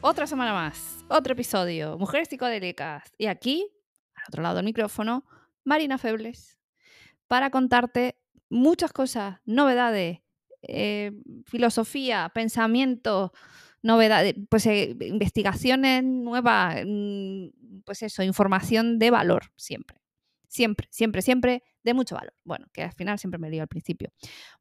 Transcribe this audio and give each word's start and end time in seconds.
Otra 0.00 0.28
semana 0.28 0.52
más, 0.52 1.04
otro 1.08 1.32
episodio, 1.32 1.98
Mujeres 1.98 2.28
psicodélicas. 2.28 3.02
Y 3.18 3.26
aquí, 3.26 3.66
al 4.14 4.22
otro 4.28 4.42
lado 4.44 4.56
del 4.56 4.64
micrófono, 4.64 5.24
Marina 5.64 5.98
Febles, 5.98 6.56
para 7.26 7.50
contarte 7.50 8.14
muchas 8.48 8.92
cosas, 8.92 9.40
novedades, 9.44 10.20
eh, 10.62 11.10
filosofía, 11.46 12.30
pensamiento, 12.32 13.32
novedades, 13.82 14.36
pues 14.48 14.66
eh, 14.66 14.96
investigaciones 15.00 16.04
nuevas, 16.04 16.84
mm, 16.86 17.82
pues 17.84 18.04
eso, 18.04 18.22
información 18.22 19.00
de 19.00 19.10
valor 19.10 19.50
siempre. 19.56 20.01
Siempre, 20.52 20.86
siempre, 20.90 21.22
siempre 21.22 21.62
de 21.82 21.94
mucho 21.94 22.14
valor. 22.14 22.34
Bueno, 22.44 22.66
que 22.74 22.82
al 22.82 22.92
final 22.92 23.18
siempre 23.18 23.38
me 23.38 23.48
lío 23.48 23.62
al 23.62 23.68
principio. 23.68 24.10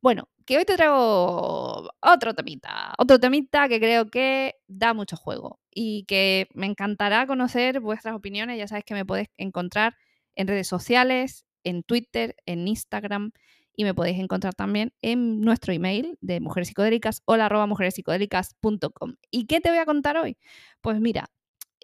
Bueno, 0.01 0.29
que 0.45 0.57
hoy 0.57 0.63
te 0.63 0.77
traigo 0.77 1.89
otro 1.99 2.33
temita, 2.33 2.93
otro 2.97 3.19
temita 3.19 3.67
que 3.67 3.77
creo 3.81 4.09
que 4.09 4.55
da 4.67 4.93
mucho 4.93 5.17
juego 5.17 5.59
y 5.69 6.05
que 6.05 6.47
me 6.53 6.65
encantará 6.65 7.27
conocer 7.27 7.81
vuestras 7.81 8.15
opiniones. 8.15 8.57
Ya 8.57 8.69
sabes 8.69 8.85
que 8.85 8.93
me 8.93 9.05
podéis 9.05 9.27
encontrar 9.35 9.97
en 10.35 10.47
redes 10.47 10.69
sociales, 10.69 11.45
en 11.65 11.83
Twitter, 11.83 12.37
en 12.45 12.69
Instagram 12.69 13.33
y 13.75 13.83
me 13.83 13.93
podéis 13.93 14.17
encontrar 14.19 14.53
también 14.55 14.93
en 15.01 15.41
nuestro 15.41 15.73
email 15.73 16.17
de 16.21 16.39
mujeres 16.39 16.69
psicodélicas, 16.69 17.21
hola 17.25 17.47
arroba 17.47 17.67
mujerespsicodélicas.com. 17.67 19.15
¿Y 19.29 19.45
qué 19.45 19.59
te 19.59 19.69
voy 19.69 19.79
a 19.79 19.85
contar 19.85 20.15
hoy? 20.15 20.37
Pues 20.79 21.01
mira, 21.01 21.29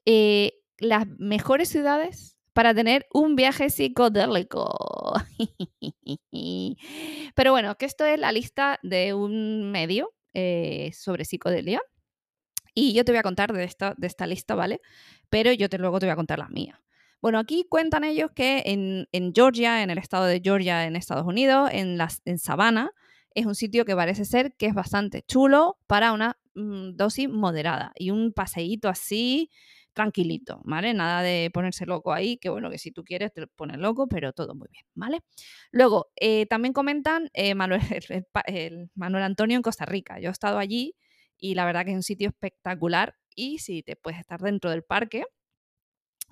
eh, 0.05 0.53
las 0.77 1.07
mejores 1.17 1.67
ciudades 1.67 2.36
para 2.57 2.73
tener 2.73 3.05
un 3.13 3.35
viaje 3.35 3.69
psicodélico. 3.69 5.13
Pero 7.35 7.51
bueno, 7.51 7.75
que 7.77 7.85
esto 7.85 8.03
es 8.03 8.19
la 8.19 8.31
lista 8.31 8.79
de 8.81 9.13
un 9.13 9.71
medio 9.71 10.15
eh, 10.33 10.89
sobre 10.91 11.23
psicodelia. 11.23 11.79
Y 12.73 12.93
yo 12.93 13.05
te 13.05 13.11
voy 13.11 13.19
a 13.19 13.21
contar 13.21 13.53
de 13.53 13.63
esta, 13.63 13.93
de 13.95 14.07
esta 14.07 14.25
lista, 14.25 14.55
¿vale? 14.55 14.81
Pero 15.29 15.51
yo 15.51 15.69
te, 15.69 15.77
luego 15.77 15.99
te 15.99 16.07
voy 16.07 16.13
a 16.13 16.15
contar 16.15 16.39
las 16.39 16.49
mías. 16.49 16.79
Bueno, 17.21 17.37
aquí 17.37 17.67
cuentan 17.69 18.03
ellos 18.03 18.31
que 18.33 18.63
en, 18.65 19.33
Georgia, 19.35 19.83
en 19.83 19.91
el 19.91 19.99
estado 19.99 20.25
de 20.25 20.41
Georgia, 20.43 20.85
en 20.85 20.95
Estados 20.95 21.27
Unidos, 21.27 21.69
en, 21.71 21.99
las, 21.99 22.23
en 22.25 22.39
Savannah, 22.39 22.89
es 23.35 23.45
un 23.45 23.53
sitio 23.53 23.85
que 23.85 23.95
parece 23.95 24.25
ser 24.25 24.55
que 24.55 24.65
es 24.65 24.73
bastante 24.73 25.21
chulo 25.21 25.77
para 25.85 26.11
una 26.11 26.39
mm, 26.55 26.95
dosis 26.95 27.29
moderada 27.29 27.91
y 27.93 28.09
un 28.09 28.33
paseíto 28.33 28.89
así 28.89 29.51
tranquilito, 29.97 30.61
¿vale? 30.63 30.93
Nada 30.93 31.23
de 31.23 31.49
ponerse 31.51 31.87
loco 31.87 32.13
ahí, 32.13 32.37
que 32.37 32.49
bueno, 32.49 32.69
que 32.69 32.77
si 32.77 32.91
tú 32.91 33.03
quieres 33.03 33.33
te 33.33 33.47
pones 33.47 33.79
loco, 33.79 34.07
pero 34.07 34.31
todo 34.31 34.53
muy 34.53 34.67
bien, 34.71 34.85
¿vale? 34.93 35.21
Luego, 35.71 36.11
eh, 36.15 36.45
también 36.45 36.71
comentan 36.71 37.31
eh, 37.33 37.55
Manuel, 37.55 37.81
el, 38.45 38.91
Manuel 38.93 39.23
Antonio 39.23 39.57
en 39.57 39.63
Costa 39.63 39.85
Rica. 39.85 40.19
Yo 40.19 40.29
he 40.29 40.31
estado 40.31 40.59
allí 40.59 40.93
y 41.39 41.55
la 41.55 41.65
verdad 41.65 41.83
que 41.83 41.91
es 41.91 41.95
un 41.95 42.03
sitio 42.03 42.27
espectacular 42.29 43.15
y 43.35 43.57
si 43.57 43.81
te 43.81 43.95
puedes 43.95 44.19
estar 44.19 44.39
dentro 44.39 44.69
del 44.69 44.83
parque. 44.83 45.25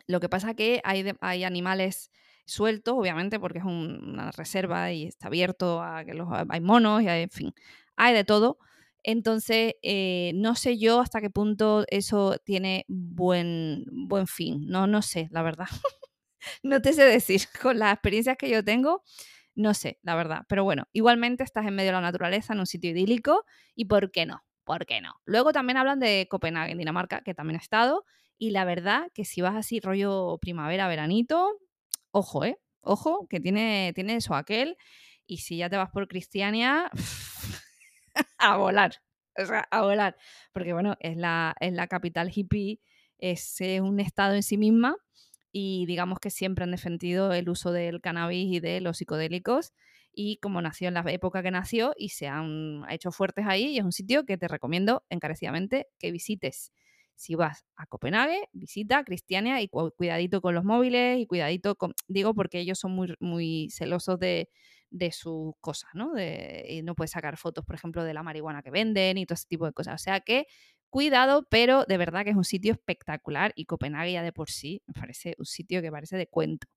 Lo 0.05 0.19
que 0.19 0.29
pasa 0.29 0.53
que 0.53 0.81
hay, 0.83 1.03
hay 1.21 1.43
animales 1.43 2.11
sueltos, 2.45 2.93
obviamente, 2.95 3.39
porque 3.39 3.57
es 3.57 3.65
una 3.65 4.29
reserva 4.29 4.91
y 4.91 5.07
está 5.07 5.25
abierto 5.25 5.81
a 5.81 6.05
que 6.05 6.13
los, 6.13 6.27
hay 6.49 6.61
monos 6.61 7.01
y 7.01 7.07
hay, 7.07 7.23
en 7.23 7.31
fin, 7.31 7.55
hay 7.95 8.13
de 8.13 8.25
todo. 8.25 8.59
Entonces, 9.07 9.75
eh, 9.83 10.31
no 10.33 10.55
sé 10.55 10.79
yo 10.79 10.99
hasta 10.99 11.21
qué 11.21 11.29
punto 11.29 11.85
eso 11.89 12.39
tiene 12.43 12.85
buen, 12.87 13.85
buen 13.91 14.25
fin. 14.25 14.65
No, 14.65 14.87
no 14.87 15.03
sé, 15.03 15.27
la 15.29 15.43
verdad. 15.43 15.67
no 16.63 16.81
te 16.81 16.91
sé 16.91 17.03
decir. 17.03 17.41
Con 17.61 17.77
las 17.77 17.93
experiencias 17.93 18.35
que 18.35 18.49
yo 18.49 18.63
tengo, 18.63 19.03
no 19.53 19.75
sé, 19.75 19.99
la 20.01 20.15
verdad. 20.15 20.41
Pero 20.49 20.63
bueno, 20.63 20.87
igualmente 20.91 21.43
estás 21.43 21.67
en 21.67 21.75
medio 21.75 21.89
de 21.89 21.93
la 21.93 22.01
naturaleza, 22.01 22.53
en 22.53 22.61
un 22.61 22.65
sitio 22.65 22.89
idílico, 22.89 23.45
y 23.75 23.85
¿por 23.85 24.11
qué 24.11 24.25
no? 24.25 24.43
¿Por 24.63 24.87
qué 24.87 25.01
no? 25.01 25.13
Luego 25.25 25.53
también 25.53 25.77
hablan 25.77 25.99
de 25.99 26.27
Copenhague, 26.27 26.71
en 26.71 26.79
Dinamarca, 26.79 27.21
que 27.21 27.35
también 27.35 27.59
he 27.59 27.63
estado, 27.63 28.05
y 28.39 28.49
la 28.49 28.65
verdad 28.65 29.11
que 29.13 29.23
si 29.23 29.41
vas 29.41 29.55
así 29.55 29.79
rollo 29.81 30.39
primavera, 30.41 30.87
veranito, 30.87 31.59
ojo, 32.09 32.43
¿eh? 32.43 32.57
Ojo, 32.81 33.27
que 33.29 33.39
tiene, 33.39 33.91
tiene 33.93 34.15
eso 34.15 34.33
aquel, 34.33 34.77
y 35.27 35.37
si 35.37 35.57
ya 35.57 35.69
te 35.69 35.77
vas 35.77 35.91
por 35.91 36.07
Cristiania, 36.07 36.89
a 38.37 38.57
volar. 38.57 38.95
O 39.37 39.45
sea, 39.45 39.67
a 39.71 39.81
volar. 39.81 40.17
Porque 40.53 40.73
bueno, 40.73 40.95
es 40.99 41.17
la, 41.17 41.55
es 41.59 41.73
la 41.73 41.87
capital 41.87 42.31
hippie, 42.33 42.79
es, 43.17 43.57
un 43.81 43.99
estado 43.99 44.33
en 44.35 44.43
sí 44.43 44.57
misma 44.57 44.95
y 45.51 45.85
digamos 45.85 46.19
que 46.19 46.29
siempre 46.29 46.63
han 46.63 46.71
defendido 46.71 47.31
el 47.33 47.49
uso 47.49 47.71
del 47.71 48.01
cannabis 48.01 48.53
y 48.53 48.59
de 48.59 48.81
los 48.81 48.97
psicodélicos 48.97 49.73
y 50.13 50.37
como 50.37 50.61
nació 50.61 50.87
en 50.89 50.95
la 50.95 51.03
época 51.07 51.43
que 51.43 51.51
nació 51.51 51.93
y 51.97 52.09
se 52.09 52.27
han 52.27 52.83
hecho 52.89 53.11
fuertes 53.11 53.45
ahí 53.47 53.67
y 53.67 53.77
es 53.77 53.85
un 53.85 53.91
sitio 53.91 54.25
que 54.25 54.37
te 54.37 54.47
recomiendo 54.47 55.03
encarecidamente 55.09 55.87
que 55.99 56.11
visites. 56.11 56.71
Si 57.15 57.35
vas 57.35 57.65
a 57.77 57.85
Copenhague, 57.85 58.49
visita 58.51 59.03
Cristiania 59.05 59.61
y 59.61 59.69
cuidadito 59.69 60.41
con 60.41 60.53
los 60.53 60.65
móviles 60.65 61.19
y 61.19 61.25
cuidadito 61.25 61.75
con, 61.75 61.93
digo 62.07 62.33
porque 62.33 62.59
ellos 62.59 62.77
son 62.77 62.91
muy, 62.91 63.15
muy 63.21 63.69
celosos 63.71 64.19
de, 64.19 64.49
de 64.95 65.11
sus 65.11 65.53
cosas, 65.59 65.89
¿no? 65.93 66.13
Y 66.17 66.81
no 66.83 66.95
puedes 66.95 67.11
sacar 67.11 67.37
fotos, 67.37 67.65
por 67.65 67.75
ejemplo, 67.75 68.03
de 68.03 68.13
la 68.13 68.23
marihuana 68.23 68.61
que 68.61 68.71
venden 68.71 69.17
y 69.17 69.25
todo 69.25 69.33
ese 69.35 69.47
tipo 69.47 69.65
de 69.65 69.73
cosas. 69.73 69.95
O 69.95 70.03
sea 70.03 70.21
que 70.21 70.47
cuidado, 70.89 71.45
pero 71.49 71.83
de 71.85 71.97
verdad 71.97 72.23
que 72.23 72.29
es 72.29 72.37
un 72.37 72.45
sitio 72.45 72.71
espectacular 72.71 73.51
y 73.55 73.65
Copenhague 73.65 74.13
ya 74.13 74.23
de 74.23 74.31
por 74.31 74.49
sí 74.49 74.81
me 74.87 74.93
parece 74.93 75.35
un 75.37 75.45
sitio 75.45 75.81
que 75.81 75.91
parece 75.91 76.15
de 76.15 76.27
cuento. 76.27 76.67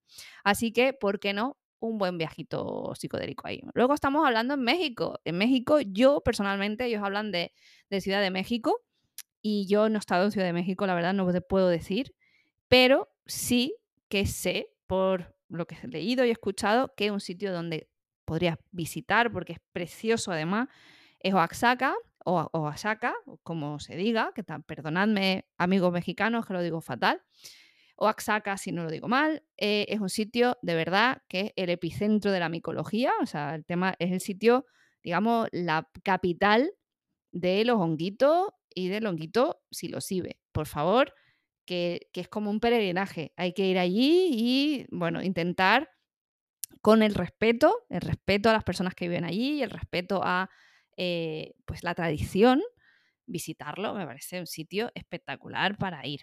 Así 0.42 0.72
que, 0.72 0.92
¿por 0.92 1.20
qué 1.20 1.32
no? 1.32 1.56
Un 1.78 1.98
buen 1.98 2.18
viajito 2.18 2.92
psicodélico 2.96 3.46
ahí. 3.46 3.62
Luego 3.74 3.94
estamos 3.94 4.26
hablando 4.26 4.54
en 4.54 4.62
México. 4.62 5.20
En 5.24 5.38
México, 5.38 5.78
yo 5.80 6.20
personalmente, 6.22 6.86
ellos 6.86 7.04
hablan 7.04 7.30
de, 7.30 7.52
de 7.90 8.00
Ciudad 8.00 8.20
de 8.20 8.32
México 8.32 8.80
y 9.40 9.68
yo 9.68 9.88
no 9.88 9.96
he 9.96 10.00
estado 10.00 10.24
en 10.24 10.32
Ciudad 10.32 10.48
de 10.48 10.52
México, 10.52 10.86
la 10.88 10.96
verdad 10.96 11.14
no 11.14 11.30
te 11.30 11.40
puedo 11.40 11.68
decir, 11.68 12.16
pero 12.66 13.08
sí 13.26 13.76
que 14.08 14.26
sé 14.26 14.70
por 14.88 15.36
lo 15.48 15.66
que 15.66 15.76
he 15.80 15.88
leído 15.88 16.24
y 16.24 16.30
escuchado 16.30 16.92
que 16.96 17.06
es 17.06 17.12
un 17.12 17.20
sitio 17.20 17.52
donde 17.52 17.88
podrías 18.28 18.58
visitar 18.72 19.32
porque 19.32 19.54
es 19.54 19.58
precioso 19.72 20.30
además, 20.30 20.68
es 21.18 21.32
Oaxaca 21.32 21.96
o 22.26 22.46
Oaxaca, 22.52 23.14
como 23.42 23.80
se 23.80 23.96
diga, 23.96 24.32
que 24.34 24.44
perdonadme 24.44 25.46
amigos 25.56 25.90
mexicanos 25.92 26.44
que 26.44 26.52
lo 26.52 26.60
digo 26.60 26.82
fatal, 26.82 27.22
Oaxaca 27.96 28.58
si 28.58 28.70
no 28.70 28.84
lo 28.84 28.90
digo 28.90 29.08
mal, 29.08 29.42
eh, 29.56 29.86
es 29.88 30.00
un 30.00 30.10
sitio 30.10 30.58
de 30.60 30.74
verdad 30.74 31.22
que 31.26 31.40
es 31.40 31.52
el 31.56 31.70
epicentro 31.70 32.30
de 32.30 32.38
la 32.38 32.50
micología, 32.50 33.12
o 33.22 33.24
sea, 33.24 33.54
el 33.54 33.64
tema 33.64 33.94
es 33.98 34.12
el 34.12 34.20
sitio, 34.20 34.66
digamos, 35.02 35.48
la 35.50 35.88
capital 36.04 36.70
de 37.32 37.64
los 37.64 37.78
honguitos 37.78 38.50
y 38.74 38.88
del 38.88 39.06
honguito 39.06 39.62
psilocibe. 39.70 40.38
Por 40.52 40.66
favor, 40.66 41.14
que, 41.64 42.10
que 42.12 42.20
es 42.20 42.28
como 42.28 42.50
un 42.50 42.60
peregrinaje, 42.60 43.32
hay 43.36 43.54
que 43.54 43.66
ir 43.66 43.78
allí 43.78 44.28
y, 44.32 44.86
bueno, 44.90 45.22
intentar 45.22 45.88
con 46.80 47.02
el 47.02 47.14
respeto, 47.14 47.86
el 47.90 48.00
respeto 48.00 48.50
a 48.50 48.52
las 48.52 48.64
personas 48.64 48.94
que 48.94 49.08
viven 49.08 49.24
allí, 49.24 49.62
el 49.62 49.70
respeto 49.70 50.20
a 50.22 50.50
eh, 50.96 51.54
pues 51.64 51.82
la 51.82 51.94
tradición, 51.94 52.60
visitarlo 53.26 53.94
me 53.94 54.06
parece 54.06 54.40
un 54.40 54.46
sitio 54.46 54.90
espectacular 54.94 55.76
para 55.76 56.06
ir. 56.06 56.22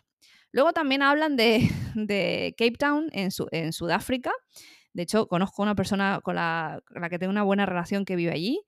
Luego 0.51 0.73
también 0.73 1.01
hablan 1.01 1.35
de, 1.35 1.69
Cape 2.57 2.77
Town 2.77 3.09
en, 3.11 3.29
en, 3.51 3.73
Sudáfrica. 3.73 4.31
De 4.93 5.03
hecho, 5.03 5.27
conozco 5.27 5.61
una 5.61 5.75
persona 5.75 6.19
con 6.23 6.35
la, 6.35 6.81
que 7.09 7.19
tengo 7.19 7.31
una 7.31 7.43
buena 7.43 7.65
relación 7.65 8.05
que 8.05 8.15
vive 8.15 8.31
allí. 8.31 8.61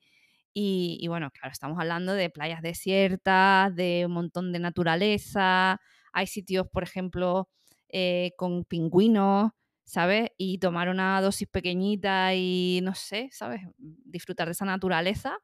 Y, 0.54 0.98
y, 1.02 1.08
bueno, 1.08 1.30
claro, 1.32 1.52
estamos 1.52 1.78
hablando 1.80 2.14
de 2.14 2.30
playas 2.30 2.62
desiertas, 2.62 3.76
de 3.76 4.04
un 4.06 4.14
montón 4.14 4.52
de 4.52 4.60
naturaleza. 4.60 5.80
Hay 6.14 6.28
sitios, 6.28 6.68
por 6.72 6.84
ejemplo, 6.84 7.50
eh, 7.90 8.32
con 8.38 8.66
pingüinos. 8.66 9.52
¿Sabes? 9.88 10.30
Y 10.38 10.60
tomar 10.60 10.90
una 10.90 11.22
dosis 11.22 11.48
pequeñita 11.48 12.36
y, 12.36 12.82
no 12.84 12.94
sé, 12.94 13.30
¿sabes? 13.32 13.62
Disfrutar 13.78 14.48
de 14.48 14.52
esa 14.52 14.66
naturaleza, 14.66 15.38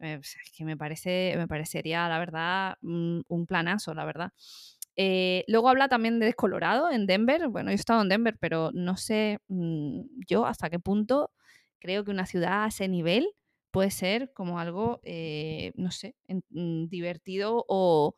eh, 0.00 0.16
pues, 0.18 0.36
es 0.44 0.52
que 0.52 0.64
me, 0.64 0.76
parece, 0.76 1.34
me 1.36 1.46
parecería, 1.46 2.08
la 2.08 2.18
verdad, 2.18 2.76
un, 2.82 3.46
planazo, 3.46 3.94
la 3.94 4.04
verdad. 4.04 4.32
Eh, 4.96 5.44
luego 5.46 5.68
habla 5.68 5.88
también 5.88 6.18
de 6.18 6.34
Colorado, 6.34 6.90
en 6.90 7.06
Denver. 7.06 7.48
Bueno, 7.48 7.70
yo 7.70 7.74
he 7.74 7.76
estado 7.76 8.02
en 8.02 8.08
Denver, 8.08 8.36
pero 8.40 8.70
no 8.74 8.96
sé 8.96 9.38
mm, 9.48 10.02
yo 10.28 10.44
hasta 10.44 10.70
qué 10.70 10.80
punto 10.80 11.30
creo 11.78 12.04
que 12.04 12.10
una 12.10 12.26
ciudad 12.26 12.64
a 12.64 12.68
ese 12.68 12.88
nivel 12.88 13.28
puede 13.70 13.90
ser 13.90 14.32
como 14.34 14.58
algo, 14.58 15.00
eh, 15.04 15.72
no 15.76 15.90
sé, 15.92 16.16
mm, 16.50 16.86
divertido 16.88 17.64
o, 17.68 18.16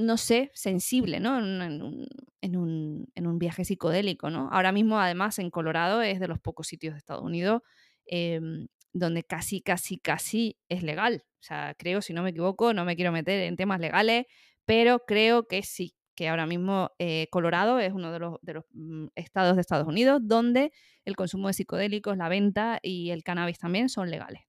no 0.00 0.16
sé, 0.16 0.50
sensible, 0.54 1.20
¿no? 1.20 1.38
En, 1.38 2.56
un, 2.56 3.38
viaje 3.38 3.64
psicodélico, 3.64 4.30
¿no? 4.30 4.48
Ahora 4.50 4.72
mismo, 4.72 4.98
además, 5.00 5.38
en 5.38 5.50
Colorado 5.50 6.02
es 6.02 6.20
de 6.20 6.28
los 6.28 6.38
pocos 6.38 6.66
sitios 6.66 6.94
de 6.94 6.98
Estados 6.98 7.22
Unidos 7.22 7.62
em, 8.06 8.68
donde 8.92 9.22
casi, 9.24 9.62
casi, 9.62 9.98
casi 9.98 10.58
es 10.68 10.82
legal. 10.82 11.24
O 11.40 11.42
sea, 11.42 11.74
creo, 11.78 12.02
si 12.02 12.12
no 12.12 12.22
me 12.22 12.30
equivoco, 12.30 12.74
no 12.74 12.84
me 12.84 12.96
quiero 12.96 13.12
meter 13.12 13.40
en 13.40 13.56
temas 13.56 13.80
legales, 13.80 14.26
pero 14.66 15.00
creo 15.06 15.46
que 15.46 15.62
sí, 15.62 15.94
que 16.14 16.28
ahora 16.28 16.46
mismo 16.46 16.90
eh, 16.98 17.28
Colorado 17.30 17.78
es 17.78 17.92
uno 17.92 18.12
de 18.12 18.18
los, 18.18 18.64
mm, 18.72 19.06
estados 19.14 19.54
de 19.56 19.62
Estados 19.62 19.86
Unidos 19.86 20.20
donde 20.22 20.72
el 21.04 21.16
consumo 21.16 21.48
de 21.48 21.54
psicodélicos, 21.54 22.16
la 22.16 22.28
venta 22.28 22.78
y 22.82 23.10
el 23.10 23.22
cannabis 23.22 23.58
también 23.58 23.88
son 23.88 24.10
legales. 24.10 24.42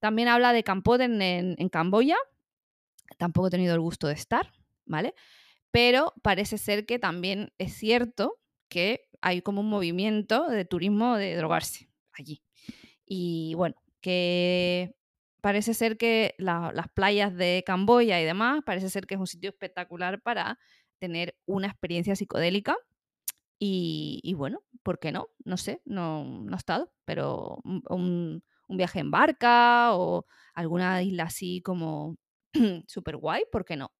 También 0.00 0.28
habla 0.28 0.52
de 0.52 0.62
Campoten 0.62 1.20
en, 1.22 1.56
en 1.58 1.68
Camboya, 1.68 2.16
tampoco 3.16 3.48
he 3.48 3.50
tenido 3.50 3.74
el 3.74 3.80
gusto 3.80 4.06
de 4.06 4.14
estar, 4.14 4.52
¿vale? 4.88 5.14
Pero 5.70 6.14
parece 6.22 6.58
ser 6.58 6.86
que 6.86 6.98
también 6.98 7.52
es 7.58 7.74
cierto 7.74 8.40
que 8.68 9.08
hay 9.20 9.42
como 9.42 9.60
un 9.60 9.68
movimiento 9.68 10.48
de 10.48 10.64
turismo 10.64 11.16
de 11.16 11.36
drogarse 11.36 11.90
allí. 12.12 12.42
Y 13.06 13.54
bueno, 13.54 13.76
que 14.00 14.94
parece 15.40 15.74
ser 15.74 15.96
que 15.98 16.34
las 16.38 16.88
playas 16.94 17.34
de 17.34 17.62
Camboya 17.66 18.20
y 18.20 18.24
demás, 18.24 18.62
parece 18.64 18.90
ser 18.90 19.06
que 19.06 19.14
es 19.14 19.20
un 19.20 19.26
sitio 19.26 19.50
espectacular 19.50 20.20
para 20.22 20.58
tener 20.98 21.36
una 21.46 21.68
experiencia 21.68 22.16
psicodélica. 22.16 22.76
Y, 23.60 24.34
bueno, 24.36 24.62
¿por 24.84 25.00
qué 25.00 25.10
no? 25.10 25.28
No 25.44 25.56
sé, 25.56 25.82
no, 25.84 26.24
no 26.24 26.54
he 26.54 26.58
estado, 26.58 26.92
pero 27.04 27.58
un, 27.64 28.42
un 28.68 28.76
viaje 28.76 29.00
en 29.00 29.10
barca 29.10 29.94
o 29.96 30.26
alguna 30.54 31.02
isla 31.02 31.24
así 31.24 31.60
como 31.62 32.16
súper 32.86 33.16
guay, 33.16 33.44
¿por 33.50 33.64
qué 33.64 33.76
no? 33.76 33.90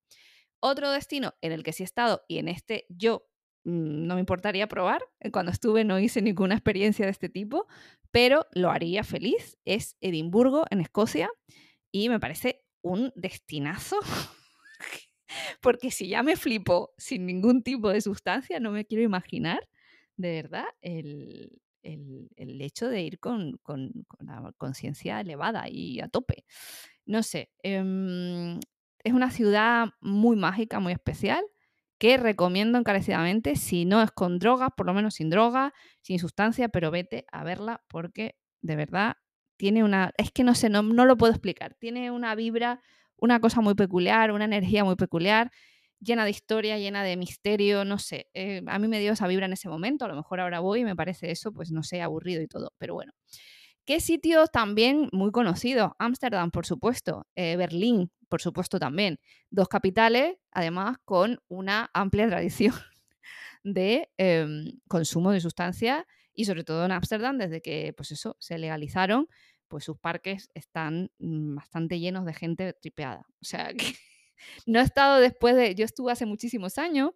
Otro 0.61 0.91
destino 0.91 1.35
en 1.41 1.53
el 1.53 1.63
que 1.63 1.73
sí 1.73 1.83
he 1.83 1.85
estado 1.85 2.25
y 2.29 2.39
en 2.39 2.49
este 2.49 2.87
yo 2.89 3.29
mm, 3.65 4.07
no 4.07 4.15
me 4.15 4.21
importaría 4.21 4.69
probar, 4.69 5.03
eh, 5.21 5.31
cuando 5.31 5.53
estuve 5.53 5.85
no 5.85 5.99
hice 5.99 6.23
ninguna 6.23 6.55
experiencia 6.55 7.05
de 7.05 7.13
este 7.13 7.29
tipo, 7.29 7.67
pero 8.11 8.47
lo 8.53 8.71
haría 8.71 9.05
feliz, 9.05 9.59
es 9.65 9.97
Edimburgo, 10.01 10.65
en 10.71 10.81
Escocia, 10.81 11.31
y 11.93 12.09
me 12.09 12.21
parece 12.21 12.65
un 12.83 13.13
destinazo, 13.15 13.99
porque 15.61 15.91
si 15.91 16.09
ya 16.09 16.23
me 16.23 16.37
flipo 16.37 16.93
sin 16.97 17.27
ningún 17.27 17.63
tipo 17.63 17.91
de 17.91 18.01
sustancia, 18.01 18.61
no 18.61 18.71
me 18.73 18.85
quiero 18.85 19.05
imaginar, 19.05 19.69
de 20.17 20.33
verdad, 20.43 20.67
el, 20.81 21.61
el, 21.83 22.61
hecho 22.61 22.89
de 22.89 23.03
ir 23.03 23.19
con, 23.21 23.59
con, 23.63 23.93
la 24.21 24.53
conciencia 24.57 25.21
elevada 25.21 25.69
y 25.69 26.01
a 26.01 26.09
tope. 26.09 26.45
No 27.07 27.23
sé, 27.23 27.51
em, 27.63 28.59
es 29.05 29.13
una 29.13 29.31
ciudad 29.31 29.89
muy 30.01 30.37
mágica, 30.37 30.81
muy 30.81 30.93
especial, 30.93 31.45
que 31.99 32.17
recomiendo 32.17 32.79
encarecidamente, 32.79 33.57
si 33.57 33.85
no 33.85 34.03
es 34.03 34.11
con 34.13 34.39
drogas, 34.39 34.71
por 34.77 34.87
lo 34.87 34.95
menos 34.95 35.15
sin 35.15 35.31
drogas, 35.31 35.73
sin 36.01 36.19
sustancia, 36.19 36.69
pero 36.69 36.91
vete 36.91 37.27
a 37.33 37.43
verla 37.45 37.83
porque 37.89 38.37
de 38.63 38.77
verdad 38.77 39.17
tiene 39.57 39.83
una, 39.83 40.13
es 40.17 40.31
que 40.31 40.45
no 40.45 40.55
sé, 40.55 40.69
no, 40.71 40.83
no 40.83 41.05
lo 41.07 41.17
puedo 41.17 41.33
explicar, 41.33 41.75
tiene 41.75 42.11
una 42.13 42.35
vibra, 42.37 42.81
una 43.17 43.41
cosa 43.41 43.61
muy 43.61 43.75
peculiar, 43.75 44.31
una 44.31 44.45
energía 44.45 44.85
muy 44.85 44.95
peculiar 44.97 45.51
llena 46.01 46.25
de 46.25 46.31
historia, 46.31 46.79
llena 46.79 47.03
de 47.03 47.17
misterio, 47.17 47.85
no 47.85 47.99
sé. 47.99 48.29
Eh, 48.35 48.63
a 48.67 48.79
mí 48.79 48.89
me 48.89 49.01
dio 49.01 49.13
esa 49.13 49.27
vibra 49.27 49.47
en 49.47 49.53
ese 49.53 49.69
momento, 49.69 50.05
a 50.05 50.09
lo 50.09 50.15
mejor 50.17 50.41
ahora 50.41 50.61
voy 50.61 50.81
y 50.81 50.85
me 50.85 50.97
parece 50.97 51.31
eso, 51.31 51.53
pues 51.53 51.71
no 51.73 51.83
sé, 51.83 52.01
aburrido 52.03 52.43
y 52.43 52.47
todo, 52.47 52.73
pero 52.79 52.95
bueno. 52.95 53.13
¿Qué 53.89 54.01
sitios 54.01 54.51
también 54.51 55.09
muy 55.13 55.33
conocidos? 55.33 55.93
Ámsterdam, 55.99 56.51
por 56.51 56.67
supuesto, 56.67 57.27
eh, 57.35 57.57
Berlín, 57.57 58.13
por 58.29 58.43
supuesto 58.43 58.79
también. 58.79 59.19
Dos 59.49 59.67
capitales, 59.69 60.37
además, 60.51 60.99
con 61.07 61.41
una 61.49 61.89
amplia 61.95 62.27
tradición 62.29 62.75
de 63.65 64.11
em, 64.19 64.79
consumo 64.89 65.31
de 65.31 65.41
sustancias 65.41 66.05
y 66.35 66.45
sobre 66.45 66.65
todo 66.65 66.85
en 66.85 66.93
Ámsterdam, 66.93 67.39
desde 67.39 67.63
que, 67.63 67.95
pues 67.97 68.11
eso, 68.11 68.37
se 68.39 68.59
legalizaron, 68.59 69.27
pues 69.69 69.85
sus 69.85 69.97
parques 69.97 70.51
están 70.53 71.11
mm, 71.19 71.55
bastante 71.55 71.99
llenos 71.99 72.27
de 72.27 72.35
gente 72.35 72.75
tripeada. 72.75 73.25
O 73.41 73.45
sea, 73.47 73.73
que 73.73 73.87
no 74.67 74.81
he 74.81 74.83
estado 74.83 75.19
después 75.19 75.57
de, 75.57 75.75
yo 75.75 75.87
estuve 75.87 76.13
hace 76.13 76.27
muchísimos 76.27 76.77
años, 76.77 77.13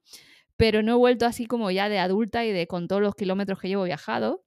pero 0.56 0.82
no 0.82 0.92
he 0.92 0.96
vuelto 0.96 1.26
así 1.26 1.44
como 1.44 1.70
ya 1.70 1.90
de 1.90 1.98
adulta 1.98 2.46
y 2.46 2.52
de 2.52 2.66
con 2.66 2.88
todos 2.88 3.02
los 3.02 3.14
kilómetros 3.14 3.60
que 3.60 3.68
llevo 3.68 3.84
viajado. 3.84 4.42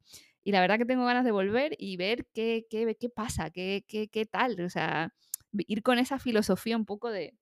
Y 0.45 0.53
la 0.53 0.61
verdad 0.61 0.77
que 0.79 0.85
tengo 0.85 1.05
ganas 1.05 1.25
de 1.25 1.31
volver 1.33 1.75
y 1.79 1.97
ver 1.97 2.27
qué, 2.33 2.67
qué, 2.69 2.95
qué 2.99 3.09
pasa, 3.09 3.51
qué, 3.51 3.85
qué, 3.89 4.09
qué 4.09 4.25
tal. 4.27 4.61
O 4.61 4.69
sea, 4.71 5.13
ir 5.53 5.83
con 5.83 5.99
esa 5.99 6.19
filosofía 6.19 6.77
un 6.77 6.85
poco 6.85 7.11
de, 7.11 7.33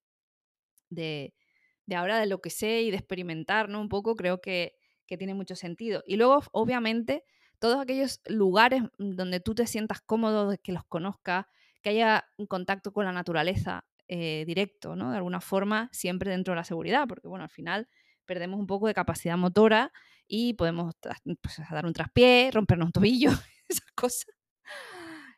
de, 0.89 1.33
de 1.85 1.95
ahora 1.95 2.19
de 2.19 2.27
lo 2.27 2.41
que 2.41 2.49
sé 2.49 2.81
y 2.83 2.91
de 2.91 2.97
experimentar, 2.97 3.69
¿no? 3.69 3.81
Un 3.81 3.89
poco 3.89 4.15
creo 4.15 4.41
que, 4.41 4.75
que 5.07 5.17
tiene 5.17 5.33
mucho 5.33 5.55
sentido. 5.55 6.03
Y 6.07 6.17
luego, 6.17 6.41
obviamente, 6.51 7.23
todos 7.59 7.81
aquellos 7.81 8.21
lugares 8.27 8.83
donde 8.97 9.39
tú 9.39 9.55
te 9.55 9.67
sientas 9.67 10.01
cómodo, 10.01 10.55
que 10.61 10.71
los 10.73 10.85
conozcas, 10.85 11.45
que 11.81 11.89
haya 11.91 12.25
un 12.37 12.47
contacto 12.47 12.93
con 12.93 13.05
la 13.05 13.11
naturaleza, 13.11 13.85
eh, 14.07 14.43
directo, 14.45 14.95
¿no? 14.95 15.11
De 15.11 15.17
alguna 15.17 15.41
forma, 15.41 15.89
siempre 15.93 16.31
dentro 16.31 16.53
de 16.53 16.57
la 16.57 16.63
seguridad, 16.65 17.07
porque 17.07 17.27
bueno, 17.27 17.43
al 17.45 17.49
final 17.49 17.87
perdemos 18.25 18.59
un 18.59 18.67
poco 18.67 18.87
de 18.87 18.93
capacidad 18.93 19.37
motora 19.37 19.91
y 20.27 20.53
podemos 20.53 20.95
pues, 21.23 21.61
dar 21.69 21.85
un 21.85 21.93
traspié, 21.93 22.49
rompernos 22.51 22.87
un 22.87 22.91
tobillo, 22.91 23.29
esas 23.67 23.91
cosas. 23.95 24.27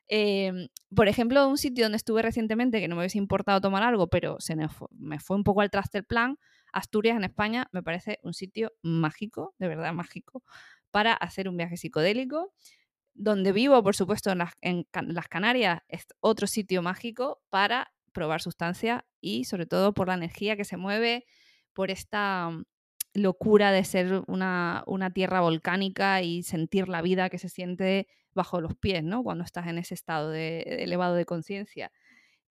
Em, 0.07 0.67
por 0.95 1.07
ejemplo, 1.07 1.47
un 1.47 1.57
sitio 1.57 1.85
donde 1.85 1.97
estuve 1.97 2.21
recientemente 2.21 2.79
que 2.79 2.87
no 2.87 2.95
me 2.95 3.01
hubiese 3.01 3.17
importado 3.17 3.59
tomar 3.59 3.83
algo, 3.83 4.07
pero 4.07 4.37
se 4.39 4.55
me 4.55 4.69
fue, 4.69 4.87
un 5.35 5.43
poco 5.43 5.61
al 5.61 5.71
traste 5.71 5.97
el 5.99 6.05
plan, 6.05 6.37
Asturias 6.71 7.17
en 7.17 7.23
España 7.23 7.67
me 7.71 7.81
parece 7.81 8.19
un 8.21 8.33
sitio 8.33 8.73
mágico, 8.83 9.55
de 9.57 9.67
verdad 9.67 9.93
mágico, 9.93 10.43
para 10.91 11.13
hacer 11.13 11.49
un 11.49 11.57
viaje 11.57 11.77
psicodélico. 11.77 12.53
Donde 13.17 13.53
vivo, 13.53 13.81
por 13.81 13.95
supuesto, 13.95 14.31
en 14.31 14.39
las, 14.39 14.51
en 14.59 14.85
las 14.91 15.29
Canarias, 15.29 15.79
es 15.87 16.05
otro 16.19 16.47
sitio 16.47 16.81
mágico 16.81 17.41
para 17.49 17.93
probar 18.11 18.41
sustancias 18.41 19.03
y 19.21 19.45
sobre 19.45 19.65
todo 19.65 19.93
por 19.93 20.09
la 20.09 20.15
energía 20.15 20.57
que 20.57 20.65
se 20.65 20.75
mueve, 20.75 21.25
por 21.73 21.91
esta 21.91 22.51
locura 23.15 23.71
de 23.71 23.83
ser 23.83 24.23
una, 24.27 24.83
tierra 25.13 25.41
volcánica 25.41 26.21
y 26.21 26.44
sentir 26.44 26.89
la 26.89 27.01
vida 27.01 27.29
que 27.29 27.39
se 27.39 27.50
siente 27.50 28.07
bajo 28.33 28.62
los 28.62 28.75
pies, 28.75 29.03
¿no? 29.03 29.23
Cuando 29.23 29.44
estás 29.44 29.67
en 29.67 29.77
ese 29.77 29.94
estado 29.94 30.29
de, 30.29 30.62
elevado 30.79 31.15
de 31.15 31.25
conciencia. 31.25 31.91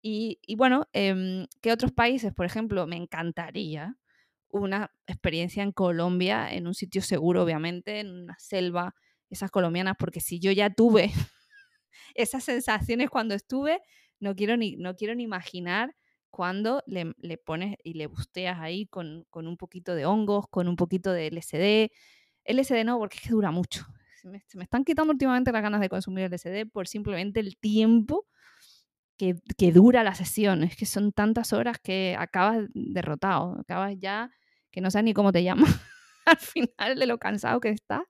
Y, 0.02 0.40
bueno, 0.58 0.88
eh, 0.94 1.46
¿qué 1.62 1.72
otros 1.72 1.92
países? 1.92 2.34
Por 2.34 2.46
ejemplo, 2.46 2.88
me 2.88 2.98
encantaría 2.98 3.98
una 4.50 4.92
experiencia 5.08 5.64
en 5.64 5.72
Colombia, 5.72 6.54
en 6.54 6.68
un 6.68 6.74
sitio 6.74 7.02
seguro, 7.02 7.44
obviamente, 7.44 8.00
en 8.00 8.12
una 8.12 8.36
selva, 8.38 8.96
esas 9.30 9.50
colombianas, 9.50 9.96
porque 9.98 10.20
si 10.20 10.40
yo 10.40 10.52
ya 10.52 10.70
tuve 10.70 11.12
esas 12.16 12.44
sensaciones 12.44 13.10
cuando 13.10 13.34
estuve, 13.34 13.82
no 14.20 14.36
quiero 14.36 14.58
ni, 14.58 14.76
no 14.76 14.96
quiero 14.96 15.16
ni 15.16 15.24
imaginar 15.24 15.96
cuando 16.34 16.82
le, 16.88 17.38
pones 17.38 17.78
y 17.84 17.94
le 17.94 18.08
busteas 18.08 18.60
ahí 18.60 18.88
con, 18.88 19.28
un 19.32 19.56
poquito 19.56 19.94
de 19.94 20.08
hongos, 20.08 20.48
con 20.50 20.68
un 20.68 20.76
poquito 20.76 21.14
de 21.14 21.28
LSD. 21.28 21.92
LSD 22.44 22.84
no, 22.86 22.98
porque 22.98 23.18
es 23.18 23.22
que 23.22 23.30
dura 23.30 23.52
mucho. 23.52 23.86
Se 24.16 24.30
me, 24.58 24.64
están 24.64 24.84
quitando 24.84 25.14
últimamente 25.14 25.52
las 25.52 25.62
ganas 25.62 25.80
de 25.80 25.90
consumir 25.90 26.24
LSD 26.32 26.66
por 26.72 26.88
simplemente 26.88 27.40
el 27.40 27.56
tiempo 27.58 28.26
que, 29.16 29.36
dura 29.72 30.04
la 30.04 30.16
sesión. 30.16 30.64
Es 30.64 30.76
que 30.76 30.88
son 30.88 31.12
tantas 31.12 31.54
horas 31.54 31.78
que 31.78 32.16
acabas 32.18 32.66
derrotado, 32.74 33.60
acabas 33.60 33.94
ya 34.00 34.32
que 34.72 34.82
no 34.82 34.90
sabes 34.90 35.06
ni 35.06 35.14
cómo 35.14 35.32
te 35.32 35.44
llamas 35.44 35.70
al 36.26 36.38
final 36.38 36.98
de 36.98 37.06
lo 37.06 37.20
cansado 37.20 37.60
que 37.60 37.70
estás. 37.70 38.02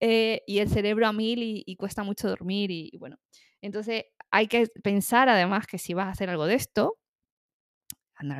Eh, 0.00 0.40
y 0.46 0.60
el 0.60 0.70
cerebro 0.70 1.06
a 1.06 1.12
mil 1.12 1.40
y, 1.42 1.76
cuesta 1.76 2.04
mucho 2.04 2.26
dormir 2.26 2.70
y 2.70 2.96
bueno. 2.96 3.18
Entonces, 3.60 4.04
hay 4.30 4.46
que 4.46 4.66
pensar 4.82 5.28
además 5.28 5.66
que 5.66 5.76
si 5.76 5.92
vas 5.92 6.06
a 6.06 6.12
hacer 6.12 6.30
algo 6.30 6.46
de 6.46 6.54
esto, 6.54 6.98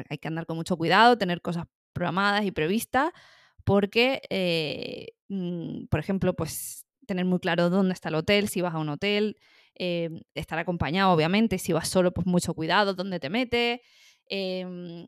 hay 0.08 0.18
que 0.18 0.28
andar 0.28 0.46
con 0.46 0.56
mucho 0.56 0.76
cuidado, 0.76 1.18
tener 1.18 1.42
cosas 1.42 1.66
programadas 1.92 2.44
y 2.44 2.50
previstas, 2.50 3.12
porque, 3.64 4.22
eh, 4.30 5.08
mm, 5.28 5.86
por 5.86 6.00
ejemplo, 6.00 6.34
pues 6.34 6.86
tener 7.06 7.24
muy 7.24 7.38
claro 7.40 7.70
dónde 7.70 7.94
está 7.94 8.10
el 8.10 8.16
hotel, 8.16 8.48
si 8.48 8.60
vas 8.60 8.74
a 8.74 8.78
un 8.78 8.90
hotel, 8.90 9.36
eh, 9.76 10.10
estar 10.34 10.58
acompañado, 10.58 11.12
obviamente, 11.12 11.58
si 11.58 11.72
vas 11.72 11.88
solo, 11.88 12.12
pues 12.12 12.26
mucho 12.26 12.54
cuidado, 12.54 12.94
dónde 12.94 13.20
te 13.20 13.30
metes. 13.30 13.80
Em, 14.28 15.06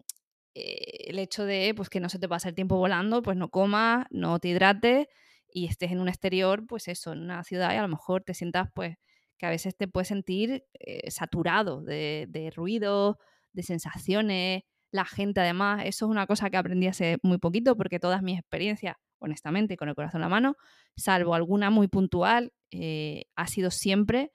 eh, 0.55 1.05
el 1.09 1.19
hecho 1.19 1.45
de 1.45 1.73
pues, 1.77 1.89
que 1.91 2.01
no 2.01 2.09
se 2.09 2.19
te 2.19 2.29
pase 2.29 2.49
el 2.49 2.55
tiempo 2.55 2.77
volando, 2.77 3.23
pues 3.23 3.37
no 3.37 3.51
comas, 3.51 4.07
no 4.11 4.39
te 4.41 4.49
hidrates 4.49 5.07
y 5.53 5.67
estés 5.67 5.93
en 5.93 6.01
un 6.01 6.09
exterior, 6.09 6.67
pues 6.67 6.89
eso, 6.89 7.13
en 7.13 7.21
una 7.23 7.45
ciudad 7.45 7.73
y 7.75 7.77
a 7.77 7.83
lo 7.83 7.89
mejor 7.89 8.25
te 8.25 8.35
sientas 8.35 8.69
pues 8.75 8.97
que 9.39 9.47
a 9.47 9.51
veces 9.51 9.77
te 9.77 9.87
puedes 9.89 10.09
sentir 10.09 10.65
saturado 11.09 11.83
de, 11.83 12.53
ruido, 12.57 13.19
de 13.57 13.63
sensaciones, 13.65 14.63
la 14.93 15.05
gente 15.05 15.41
además, 15.41 15.83
eso 15.85 16.07
es 16.07 16.11
una 16.11 16.27
cosa 16.27 16.51
que 16.51 16.57
aprendí 16.57 16.87
hace 16.87 17.19
muy 17.23 17.39
poquito 17.39 17.77
porque 17.77 17.99
todas 17.99 18.23
mis 18.23 18.39
experiencias, 18.39 18.97
honestamente, 19.19 19.77
con 19.77 19.89
el 19.89 19.95
corazón 19.95 20.21
en 20.21 20.23
la 20.23 20.29
mano, 20.29 20.57
salvo 20.97 21.35
alguna 21.35 21.71
muy 21.71 21.89
puntual, 21.89 22.53
eh, 22.71 23.25
ha 23.35 23.47
sido 23.49 23.71
siempre 23.71 24.33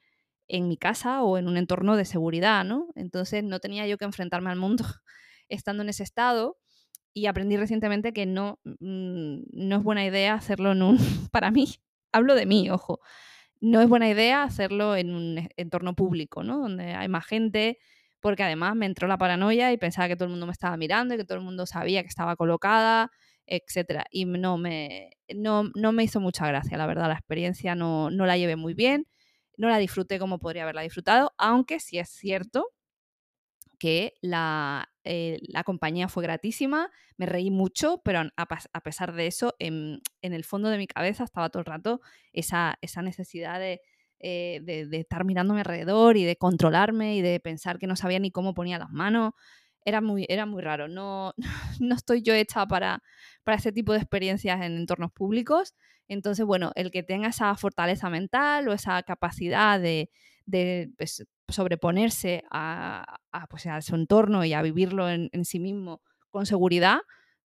en 0.47 0.67
mi 0.67 0.75
casa 0.75 1.23
o 1.23 1.37
en 1.37 1.47
un 1.47 1.55
entorno 1.55 1.95
de 1.95 2.03
seguridad, 2.03 2.65
¿no? 2.65 2.87
Entonces 2.95 3.43
no 3.43 3.59
tenía 3.59 3.87
yo 3.87 3.97
que 3.97 4.05
enfrentarme 4.05 4.49
al 4.49 4.57
mundo 4.57 4.83
estando 5.49 5.83
en 5.83 5.89
ese 5.89 6.03
estado 6.03 6.57
y 7.13 7.27
aprendí 7.27 7.57
recientemente 7.57 8.11
que 8.11 8.25
no, 8.25 8.59
mm, 8.63 9.43
no 9.51 9.77
es 9.77 9.83
buena 9.83 10.05
idea 10.05 10.33
hacerlo 10.33 10.71
en 10.71 10.81
un, 10.81 10.97
para 11.31 11.51
mí, 11.51 11.75
hablo 12.11 12.35
de 12.35 12.45
mí, 12.45 12.69
ojo, 12.69 12.99
no 13.61 13.79
es 13.79 13.87
buena 13.87 14.09
idea 14.09 14.43
hacerlo 14.43 14.95
en 14.95 15.13
un 15.13 15.37
e, 15.37 15.49
entorno 15.55 15.95
público, 15.95 16.43
¿no? 16.43 16.59
Donde 16.59 16.93
hay 16.93 17.07
más 17.07 17.25
gente, 17.25 17.77
porque 18.21 18.43
además 18.43 18.75
me 18.75 18.85
entró 18.85 19.07
la 19.07 19.17
paranoia 19.17 19.71
y 19.73 19.77
pensaba 19.77 20.07
que 20.07 20.15
todo 20.15 20.25
el 20.25 20.31
mundo 20.31 20.45
me 20.45 20.53
estaba 20.53 20.77
mirando 20.77 21.13
y 21.13 21.17
que 21.17 21.25
todo 21.25 21.37
el 21.37 21.43
mundo 21.43 21.65
sabía 21.65 22.03
que 22.03 22.09
estaba 22.09 22.35
colocada, 22.35 23.11
etc. 23.47 24.03
Y 24.11 24.25
no 24.25 24.57
me, 24.57 25.11
no, 25.35 25.63
me 25.73 26.03
hizo 26.03 26.19
mucha 26.19 26.47
gracia, 26.47 26.77
la 26.77 26.87
verdad, 26.87 27.07
la 27.07 27.15
experiencia 27.15 27.75
no, 27.75 28.09
no 28.09 28.25
la 28.25 28.37
llevé 28.37 28.55
muy 28.55 28.73
bien, 28.73 29.07
no 29.57 29.67
la 29.67 29.77
disfruté 29.77 30.19
como 30.19 30.39
podría 30.39 30.63
haberla 30.63 30.83
disfrutado, 30.83 31.33
aunque 31.37 31.79
sí 31.79 31.99
es 31.99 32.09
cierto 32.09 32.67
que 33.77 34.13
la, 34.21 34.91
eh, 35.03 35.39
la 35.41 35.63
compañía 35.63 36.07
fue 36.07 36.21
gratísima, 36.21 36.91
me 37.17 37.25
reí 37.25 37.49
mucho, 37.49 38.01
pero 38.05 38.21
a, 38.35 38.81
pesar 38.83 39.13
de 39.13 39.25
eso, 39.25 39.55
en, 39.57 40.01
el 40.21 40.43
fondo 40.43 40.69
de 40.69 40.77
mi 40.77 40.85
cabeza 40.85 41.23
estaba 41.23 41.49
todo 41.49 41.61
el 41.61 41.65
rato 41.65 41.99
esa, 42.31 42.77
esa 42.81 43.01
necesidad 43.01 43.59
de, 43.59 43.81
eh, 44.23 44.61
de, 44.63 44.97
estar 44.97 45.25
mirando 45.25 45.53
a 45.53 45.55
mi 45.55 45.59
alrededor 45.61 46.17
y 46.17 46.23
de 46.25 46.35
controlarme 46.35 47.15
y 47.15 47.21
de 47.21 47.39
pensar 47.39 47.79
que 47.79 47.87
no 47.87 47.95
sabía 47.95 48.19
ni 48.19 48.31
cómo 48.31 48.53
ponía 48.53 48.77
las 48.77 48.91
manos. 48.91 49.33
Era 49.83 50.01
muy, 50.01 50.25
era 50.29 50.45
muy 50.45 50.61
raro. 50.61 50.87
No, 50.87 51.33
no 51.79 51.95
estoy 51.95 52.21
yo 52.21 52.33
hecha 52.33 52.67
para, 52.67 53.01
para 53.43 53.57
este 53.57 53.71
tipo 53.71 53.93
de 53.93 53.99
experiencias 53.99 54.61
en 54.61 54.77
entornos 54.77 55.11
públicos. 55.11 55.73
Entonces, 56.07 56.45
bueno, 56.45 56.71
el 56.75 56.91
que 56.91 57.03
tenga 57.03 57.29
esa 57.29 57.55
fortaleza 57.55 58.09
mental 58.09 58.67
o 58.67 58.73
esa 58.73 59.01
capacidad 59.03 59.79
de, 59.79 60.09
pues, 60.97 61.25
sobreponerse 61.47 62.43
pues, 63.49 63.65
a, 63.67 63.81
su 63.81 63.95
entorno 63.95 64.43
y 64.43 64.53
a 64.53 64.61
vivirlo 64.61 65.09
en, 65.09 65.29
sí 65.45 65.59
mismo 65.59 66.01
con 66.29 66.45
seguridad, 66.45 66.99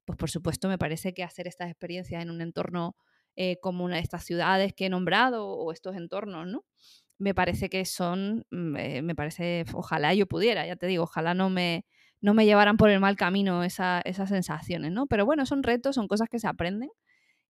pues 0.04 0.16
por 0.16 0.30
supuesto 0.30 0.68
me 0.68 0.78
parece 0.78 1.14
que 1.14 1.22
hacer 1.22 1.46
estas 1.46 1.70
experiencias 1.70 2.22
en 2.22 2.30
un 2.30 2.40
entorno 2.40 2.96
eh, 3.36 3.58
como 3.60 3.84
una 3.84 3.96
de 3.96 4.02
estas 4.02 4.24
ciudades 4.24 4.72
que 4.74 4.86
he 4.86 4.88
nombrado 4.88 5.46
o 5.48 5.72
estos 5.72 5.96
entornos, 5.96 6.46
¿no? 6.46 6.64
Me 7.18 7.34
parece 7.34 7.68
que 7.70 7.84
son, 7.84 8.46
mm, 8.50 8.76
eh, 8.76 9.02
me 9.02 9.14
parece, 9.14 9.64
ojalá 9.74 10.14
yo 10.14 10.26
pudiera, 10.26 10.66
ya 10.66 10.76
te 10.76 10.86
digo, 10.86 11.04
ojalá 11.04 11.34
no 11.34 11.50
me, 11.50 11.86
no 12.20 12.34
me 12.34 12.46
llevaran 12.46 12.76
por 12.76 12.90
el 12.90 13.00
mal 13.00 13.16
camino 13.16 13.62
esas 13.64 14.02
sensaciones, 14.28 14.92
¿no? 14.92 15.06
Pero 15.06 15.26
bueno, 15.26 15.46
son 15.46 15.62
retos, 15.62 15.94
son 15.96 16.08
cosas 16.08 16.28
que 16.28 16.38
se 16.38 16.48
aprenden 16.48 16.90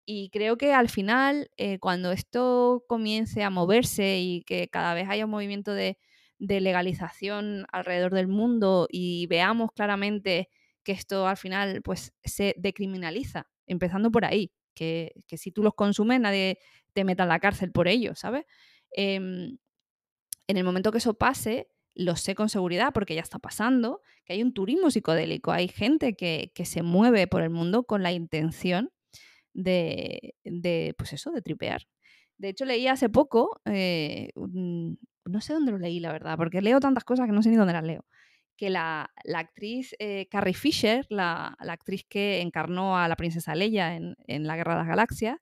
y 0.06 0.28
creo 0.30 0.56
que 0.58 0.72
al 0.74 0.88
final, 0.90 1.50
eh, 1.56 1.78
cuando 1.78 2.12
esto 2.12 2.84
comience 2.88 3.42
a 3.42 3.50
moverse 3.50 4.18
y 4.20 4.42
que 4.42 4.68
cada 4.68 4.94
vez 4.94 5.08
haya 5.08 5.24
un 5.24 5.30
movimiento 5.30 5.72
de, 5.74 5.98
legalización 6.38 7.64
alrededor 7.72 8.12
del 8.12 8.28
mundo 8.28 8.86
y 8.90 9.26
veamos 9.28 9.70
claramente 9.72 10.50
que 10.82 10.92
esto 10.92 11.26
al 11.26 11.38
final 11.38 11.80
pues, 11.82 12.12
se 12.22 12.54
decriminaliza, 12.58 13.48
empezando 13.66 14.10
por 14.10 14.26
ahí, 14.26 14.52
que, 14.74 15.12
si 15.36 15.52
tú 15.52 15.62
los 15.62 15.74
consumes 15.74 16.20
nadie 16.20 16.58
te 16.92 17.04
meta 17.04 17.24
en 17.24 17.30
la 17.30 17.40
cárcel 17.40 17.72
por 17.72 17.88
ello, 17.88 18.14
¿sabes? 18.14 18.44
Em, 18.90 19.58
en 20.46 20.56
el 20.56 20.64
momento 20.64 20.92
que 20.92 20.98
eso 20.98 21.14
pase, 21.14 21.68
lo 21.94 22.16
sé 22.16 22.34
con 22.34 22.48
seguridad 22.48 22.92
porque 22.92 23.14
ya 23.14 23.22
está 23.22 23.38
pasando, 23.38 24.02
que 24.24 24.34
hay 24.34 24.42
un 24.42 24.52
turismo 24.52 24.90
psicodélico, 24.90 25.52
hay 25.52 25.68
gente 25.68 26.14
que, 26.14 26.52
que 26.54 26.64
se 26.64 26.82
mueve 26.82 27.26
por 27.26 27.42
el 27.42 27.50
mundo 27.50 27.84
con 27.84 28.02
la 28.02 28.12
intención 28.12 28.90
de, 29.54 30.34
de, 30.44 30.94
pues 30.98 31.12
eso, 31.12 31.30
de 31.30 31.42
tripear. 31.42 31.86
De 32.36 32.48
hecho, 32.48 32.64
leí 32.64 32.88
hace 32.88 33.08
poco, 33.08 33.60
eh, 33.64 34.30
no 34.36 35.40
sé 35.40 35.52
dónde 35.54 35.72
lo 35.72 35.78
leí, 35.78 36.00
la 36.00 36.12
verdad, 36.12 36.36
porque 36.36 36.60
leo 36.60 36.80
tantas 36.80 37.04
cosas 37.04 37.26
que 37.26 37.32
no 37.32 37.42
sé 37.42 37.50
ni 37.50 37.56
dónde 37.56 37.72
las 37.72 37.84
leo, 37.84 38.04
que 38.56 38.70
la, 38.70 39.10
la 39.24 39.40
actriz 39.40 39.94
eh, 39.98 40.26
Carrie 40.30 40.54
Fisher, 40.54 41.06
la, 41.10 41.56
la, 41.60 41.72
actriz 41.72 42.04
que 42.08 42.40
encarnó 42.40 42.98
a 42.98 43.08
la 43.08 43.16
princesa 43.16 43.54
Leia 43.54 43.96
en, 43.96 44.16
en, 44.26 44.46
La 44.46 44.56
Guerra 44.56 44.74
de 44.74 44.78
las 44.80 44.88
Galaxias, 44.88 45.38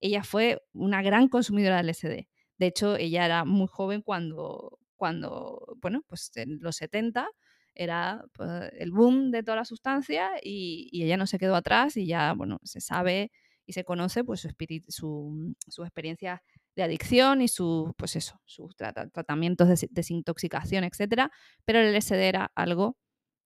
ella 0.00 0.22
fue 0.22 0.62
una 0.72 1.02
gran 1.02 1.28
consumidora 1.28 1.82
de 1.82 1.90
LSD. 1.90 2.28
De 2.58 2.66
hecho, 2.66 2.96
ella 2.96 3.24
era 3.24 3.44
muy 3.44 3.66
joven 3.68 4.02
cuando, 4.02 4.78
cuando 4.96 5.76
bueno, 5.80 6.02
pues 6.06 6.30
en 6.36 6.58
los 6.60 6.76
70 6.76 7.28
era 7.74 8.24
pues, 8.34 8.70
el 8.78 8.90
boom 8.90 9.30
de 9.30 9.42
toda 9.42 9.56
la 9.56 9.64
sustancia 9.64 10.30
y, 10.42 10.88
y, 10.92 11.04
ella 11.04 11.16
no 11.16 11.26
se 11.26 11.38
quedó 11.38 11.54
atrás 11.56 11.96
y 11.96 12.06
ya, 12.06 12.34
bueno, 12.34 12.58
se 12.64 12.80
sabe 12.80 13.30
y 13.66 13.72
se 13.72 13.84
conoce 13.84 14.24
pues 14.24 14.40
su, 14.40 14.50
su, 14.88 15.54
su 15.68 15.82
experiencia 15.84 16.42
de 16.76 16.82
adicción 16.82 17.42
y 17.42 17.48
su, 17.48 17.94
pues 17.96 18.16
eso, 18.16 18.40
sus 18.44 18.74
tratamientos 18.76 19.68
de 19.68 19.88
desintoxicación, 19.90 20.84
etcétera, 20.84 21.30
pero 21.64 21.80
el 21.80 21.94
LSD 21.94 22.28
era 22.28 22.50
algo 22.54 22.96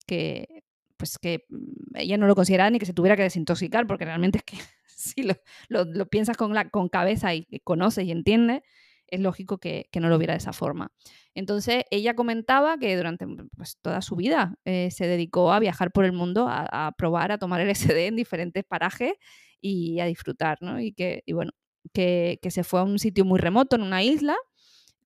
que 0.07 0.65
pues 0.97 1.19
que 1.19 1.45
mm, 1.49 1.97
ella 1.97 2.17
no 2.17 2.27
lo 2.27 2.35
consideraba 2.35 2.71
ni 2.71 2.79
que 2.79 2.87
se 2.87 2.95
tuviera 2.95 3.17
que 3.17 3.23
desintoxicar, 3.23 3.87
porque 3.87 4.05
realmente 4.05 4.39
es 4.39 4.45
que 4.45 4.57
si 4.87 5.23
lo, 5.23 5.35
lo, 5.69 6.07
piensas 6.07 6.37
con, 6.37 6.55
la, 6.55 6.71
con 6.71 6.89
cabeza 6.89 7.35
y, 7.35 7.47
conoces 7.65 8.05
y 8.05 8.13
entiendes, 8.13 8.63
es 9.09 9.21
lógico 9.21 9.59
que, 9.59 9.89
que, 9.93 10.01
no 10.01 10.09
lo 10.09 10.19
viera 10.19 10.35
de 10.35 10.39
esa 10.39 10.53
forma. 10.53 10.93
Entonces, 11.35 11.85
ella 11.91 12.15
comentaba 12.15 12.79
que 12.79 12.97
durante 12.97 13.27
pues, 13.57 13.79
toda 13.83 14.01
su 14.01 14.17
vida 14.17 14.57
eh, 14.65 14.91
se 14.91 15.07
dedicó 15.07 15.53
a 15.53 15.59
viajar 15.61 15.93
por 15.93 16.05
el 16.05 16.13
mundo, 16.13 16.47
a, 16.49 16.93
probar, 16.97 17.33
a 17.33 17.39
tomar 17.39 17.61
LSD 17.61 18.07
en 18.07 18.17
diferentes 18.17 18.65
parajes 18.65 19.13
y 19.61 20.01
a 20.01 20.07
disfrutar, 20.07 20.59
¿no? 20.63 20.81
Y 20.81 20.93
que, 20.93 21.23
y 21.27 21.33
bueno, 21.33 21.53
que, 21.93 22.39
que, 22.43 22.51
se 22.51 22.65
fue 22.65 22.81
a 22.81 22.85
un 22.85 22.99
sitio 22.99 23.25
muy 23.25 23.39
remoto, 23.39 23.77
en 23.77 23.83
una 23.83 24.03
isla, 24.03 24.37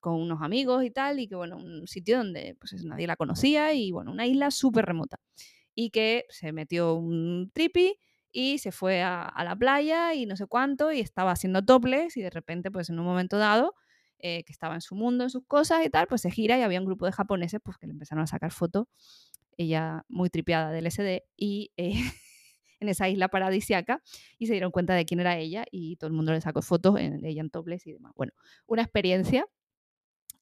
con 0.01 0.15
unos 0.15 0.43
amigos 0.43 0.85
y 0.85 0.91
tal, 0.91 1.21
y 1.21 1.29
que, 1.29 1.37
bueno, 1.37 1.57
un 1.57 1.87
sitio 1.87 2.19
donde 2.19 2.57
pues 2.61 2.85
nadie 2.85 3.07
la 3.07 3.17
conocía 3.17 3.75
y, 3.75 3.91
bueno, 3.91 4.13
una 4.13 4.27
isla 4.27 4.51
súper 4.51 4.87
remota. 4.87 5.19
Y 5.75 5.91
que 5.91 6.25
se 6.31 6.53
metió 6.53 6.95
un 6.95 7.51
tripi 7.53 7.99
y 8.33 8.59
se 8.59 8.73
fue 8.73 9.03
a, 9.03 9.23
a, 9.23 9.45
la 9.45 9.57
playa 9.57 10.15
y 10.15 10.27
no 10.27 10.37
sé 10.37 10.47
cuánto, 10.47 10.93
y 10.93 11.01
estaba 11.01 11.33
haciendo 11.33 11.65
toples 11.65 12.17
y 12.17 12.23
de 12.23 12.31
repente, 12.31 12.71
pues 12.71 12.91
en 12.91 12.99
un 12.99 13.07
momento 13.07 13.39
dado, 13.39 13.75
eh, 14.21 14.43
que 14.45 14.53
estaba 14.53 14.75
en 14.75 14.81
su 14.81 14.97
mundo, 14.97 15.25
en 15.25 15.31
sus 15.31 15.45
cosas 15.47 15.87
y 15.87 15.91
tal, 15.91 16.09
pues 16.09 16.23
se 16.23 16.31
gira 16.33 16.59
y 16.59 16.63
había 16.63 16.81
un 16.81 16.87
grupo 16.87 17.07
de 17.07 17.13
japoneses 17.13 17.61
pues 17.63 17.79
que 17.79 17.87
le 17.87 17.93
empezaron 17.93 18.25
a 18.25 18.27
sacar 18.27 18.51
fotos, 18.51 18.87
ella 19.57 20.05
muy 20.09 20.31
tripiada 20.31 20.71
del 20.71 20.87
SD 20.87 21.25
y... 21.37 21.73
Eh, 21.77 21.95
en 22.81 22.89
esa 22.89 23.09
isla 23.09 23.29
paradisiaca 23.29 24.03
y 24.39 24.47
se 24.47 24.53
dieron 24.53 24.71
cuenta 24.71 24.95
de 24.95 25.05
quién 25.05 25.21
era 25.21 25.37
ella 25.37 25.65
y 25.71 25.97
todo 25.97 26.09
el 26.09 26.15
mundo 26.15 26.33
le 26.33 26.41
sacó 26.41 26.63
fotos 26.63 26.95
de 26.95 27.21
ella 27.25 27.41
en 27.41 27.51
topless 27.51 27.87
y 27.87 27.93
demás. 27.93 28.13
Bueno, 28.15 28.33
una 28.67 28.83
experiencia 28.83 29.47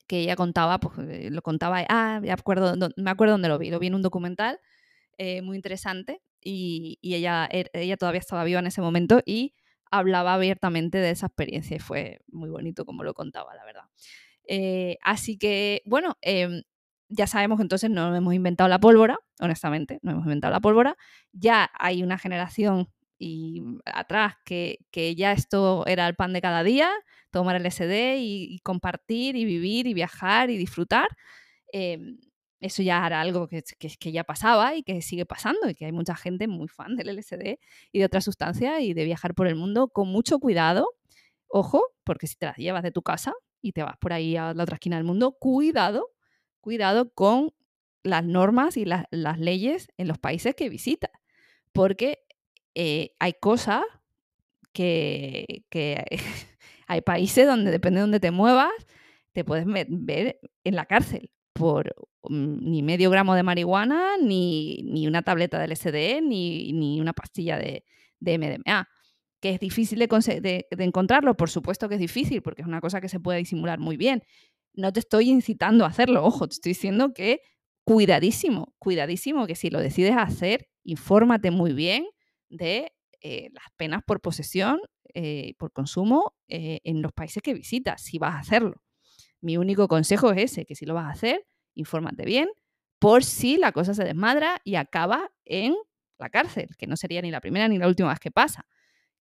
que 0.07 0.21
ella 0.21 0.37
contaba, 0.37 0.79
pues 0.79 0.99
eh, 1.09 1.31
lo 1.31 1.43
contaba, 1.43 1.85
ah, 1.89 2.21
me 2.23 2.31
acuerdo, 2.31 2.75
me 2.97 3.11
acuerdo 3.11 3.35
dónde 3.35 3.49
lo 3.49 3.59
vi, 3.59 3.71
lo 3.71 3.79
vi 3.79 3.89
en 3.89 3.95
un 3.95 4.03
documental 4.03 4.61
eh, 5.19 5.43
muy 5.43 5.57
interesante 5.57 6.23
y, 6.41 6.99
ella, 7.03 7.49
er, 7.51 7.71
ella 7.73 7.97
todavía 7.97 8.21
estaba 8.21 8.45
viva 8.45 8.61
en 8.61 8.67
ese 8.67 8.81
momento 8.81 9.21
y 9.25 9.55
hablaba 9.91 10.35
abiertamente 10.35 10.99
de 10.99 11.11
esa 11.11 11.27
experiencia 11.27 11.77
y 11.77 11.81
fue 11.81 12.21
muy 12.29 12.51
bonito 12.51 12.85
como 12.85 13.03
lo 13.03 13.15
contaba, 13.15 13.55
la 13.55 13.65
verdad. 13.65 13.85
Eh, 14.49 14.99
así 15.03 15.39
que, 15.39 15.83
bueno, 15.87 16.17
em, 16.21 16.63
ya 17.09 17.27
sabemos 17.27 17.59
que 17.59 17.63
entonces 17.63 17.91
no 17.91 18.15
hemos 18.15 18.35
inventado 18.35 18.69
la 18.69 18.81
pólvora, 18.81 19.19
honestamente, 19.41 19.99
no 20.03 20.13
hemos 20.13 20.25
inventado 20.25 20.53
la 20.53 20.61
pólvora. 20.61 20.97
Ya 21.33 21.71
hay 21.79 22.03
una 22.03 22.19
generación 22.19 22.89
y 23.19 23.63
atrás 23.85 24.35
que, 24.45 24.79
ya 25.17 25.33
esto 25.33 25.87
era 25.87 26.07
el 26.09 26.17
pan 26.17 26.33
de 26.33 26.41
cada 26.41 26.63
día, 26.63 26.91
tomar 27.31 27.57
el 27.57 27.67
SD 27.67 28.19
y, 28.19 28.59
compartir 28.61 29.37
y 29.37 29.45
vivir 29.45 29.87
y 29.87 29.95
viajar 29.95 30.51
y 30.51 30.57
disfrutar. 30.57 31.09
Em, 31.73 32.19
eso 32.61 32.83
ya 32.83 33.07
era 33.07 33.21
algo 33.21 33.49
que, 33.49 33.63
que, 33.79 34.13
ya 34.13 34.25
pasaba 34.25 34.75
y 34.75 34.83
que 34.83 35.03
sigue 35.03 35.27
pasando 35.27 35.69
y 35.69 35.75
que 35.75 35.87
hay 35.87 35.93
mucha 35.93 36.17
gente 36.17 36.49
muy 36.49 36.69
fan 36.69 36.97
del 36.97 37.09
LSD 37.11 37.59
y 37.93 37.99
de 37.99 38.05
otras 38.05 38.25
sustancias 38.25 38.81
y 38.81 38.95
de 38.95 39.05
viajar 39.05 39.35
por 39.35 39.47
el 39.47 39.57
mundo 39.57 39.89
con 39.89 40.09
mucho 40.09 40.39
cuidado. 40.39 40.89
Ojo, 41.49 41.83
porque 42.05 42.27
si 42.27 42.37
te 42.37 42.47
las 42.47 42.57
llevas 42.57 42.83
de 42.83 42.93
tu 42.93 43.03
casa 43.03 43.35
y 43.63 43.73
te 43.73 43.83
vas 43.83 43.97
por 43.99 44.13
ahí 44.13 44.37
a 44.37 44.55
la 44.55 44.63
otra 44.65 44.77
esquina 44.77 44.97
del 44.97 45.05
mundo, 45.05 45.33
cuidado 45.39 46.16
cuidado 46.67 47.15
con 47.15 47.53
las 48.03 48.25
normas 48.25 48.77
y 48.77 48.87
las 48.87 49.39
leyes 49.39 49.87
en 49.99 50.09
los 50.09 50.19
países 50.19 50.57
que 50.57 50.69
visita, 50.69 51.13
porque 51.73 52.19
eh, 52.75 53.15
hay 53.21 53.35
cosas 53.35 53.85
que, 54.73 55.47
hay 56.89 57.01
países 57.03 57.47
donde 57.47 57.71
depende 57.71 57.99
de 57.99 58.01
donde 58.01 58.19
te 58.19 58.33
muevas, 58.33 58.73
te 59.31 59.45
puedes 59.45 59.65
ver 59.65 60.41
en 60.65 60.75
la 60.75 60.87
cárcel 60.87 61.31
por 61.53 61.95
mm, 62.25 62.69
ni 62.69 62.83
medio 62.83 63.11
gramo 63.11 63.37
de 63.37 63.45
marihuana, 63.45 64.17
ni, 64.21 65.07
una 65.07 65.23
tableta 65.23 65.61
de 65.61 65.69
LSD, 65.69 66.21
ni, 66.21 67.01
una 67.01 67.13
pastilla 67.13 67.59
de, 67.59 67.85
MDMA. 68.19 68.89
Que 69.39 69.51
es 69.51 69.61
difícil 69.61 70.01
de, 70.01 70.67
encontrarlo, 70.71 71.37
por 71.37 71.49
supuesto 71.49 71.89
que 71.89 71.95
es 71.95 72.01
difícil, 72.01 72.43
porque 72.43 72.63
es 72.63 72.67
una 72.67 72.81
cosa 72.81 73.01
que 73.01 73.09
se 73.09 73.21
puede 73.21 73.39
disimular 73.39 73.79
muy 73.79 73.97
bien, 73.97 74.25
no 74.77 74.93
te 74.93 75.01
estoy 75.01 75.31
incitando 75.31 75.85
a 75.85 75.89
hacerlo, 75.89 76.25
ojo, 76.25 76.47
te 76.47 76.55
estoy 76.55 76.71
diciendo 76.71 77.13
que 77.15 77.41
cuidadísimo, 77.85 78.75
cuidadísimo, 78.79 79.47
que 79.47 79.57
si 79.57 79.71
lo 79.71 79.81
decides 79.81 80.17
hacer, 80.17 80.69
infórmate 80.85 81.51
muy 81.51 81.73
bien 81.73 82.07
de 82.49 82.93
eh, 83.21 83.49
las 83.53 83.65
penas 83.77 84.03
por 84.07 84.21
posesión, 84.21 84.81
eh, 85.15 85.55
por 85.59 85.73
consumo 85.73 86.35
eh, 86.49 86.81
en 86.85 87.01
los 87.01 87.13
países 87.13 87.43
que 87.43 87.55
visitas, 87.55 88.03
si 88.03 88.19
vas 88.19 88.35
a 88.35 88.39
hacerlo. 88.41 88.83
Mi 89.41 89.57
único 89.57 89.89
consejo 89.89 90.31
es 90.33 90.53
ese, 90.53 90.67
que 90.67 90.75
si 90.75 90.85
lo 90.85 90.95
vas 90.95 91.07
a 91.07 91.11
hacer, 91.11 91.47
infórmate 91.75 92.25
bien, 92.25 92.49
por 92.99 93.25
si 93.25 93.57
la 93.57 93.73
cosa 93.73 93.95
se 93.95 94.05
desmadra 94.05 94.61
y 94.65 94.77
acaba 94.77 95.31
en 95.45 95.75
la 96.19 96.31
cárcel, 96.31 96.69
que 96.79 96.87
no 96.87 96.97
sería 96.97 97.23
ni 97.23 97.31
la 97.31 97.41
primera 97.41 97.69
ni 97.69 97.79
la 97.79 97.89
última 97.89 98.09
vez 98.11 98.19
que 98.19 98.31
pasa. 98.31 98.67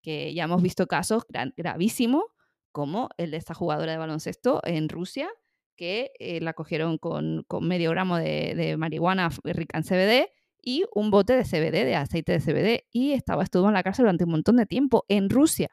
Que 0.01 0.33
ya 0.33 0.43
hemos 0.43 0.61
visto 0.61 0.87
casos 0.87 1.23
gravísimos, 1.57 2.23
como 2.71 3.09
el 3.17 3.31
de 3.31 3.37
esta 3.37 3.53
jugadora 3.53 3.93
de 3.93 3.97
baloncesto 3.97 4.61
en 4.65 4.89
Rusia, 4.89 5.29
que 5.75 6.11
eh, 6.19 6.39
la 6.41 6.53
cogieron 6.53 6.97
con, 6.97 7.45
medio 7.61 7.91
gramo 7.91 8.17
de, 8.17 8.75
marihuana 8.77 9.29
rica 9.43 9.77
en 9.77 9.83
CBD 9.83 10.29
y 10.61 10.83
un 10.93 11.11
bote 11.11 11.33
de 11.33 11.43
CBD, 11.43 11.85
de 11.85 11.95
aceite 11.95 12.31
de 12.31 12.39
CBD, 12.39 12.87
y 12.91 13.11
estaba, 13.11 13.43
estuvo 13.43 13.67
en 13.67 13.73
la 13.73 13.83
cárcel 13.83 14.03
durante 14.03 14.23
un 14.23 14.31
montón 14.31 14.57
de 14.57 14.65
tiempo 14.65 15.05
en 15.07 15.29
Rusia 15.29 15.69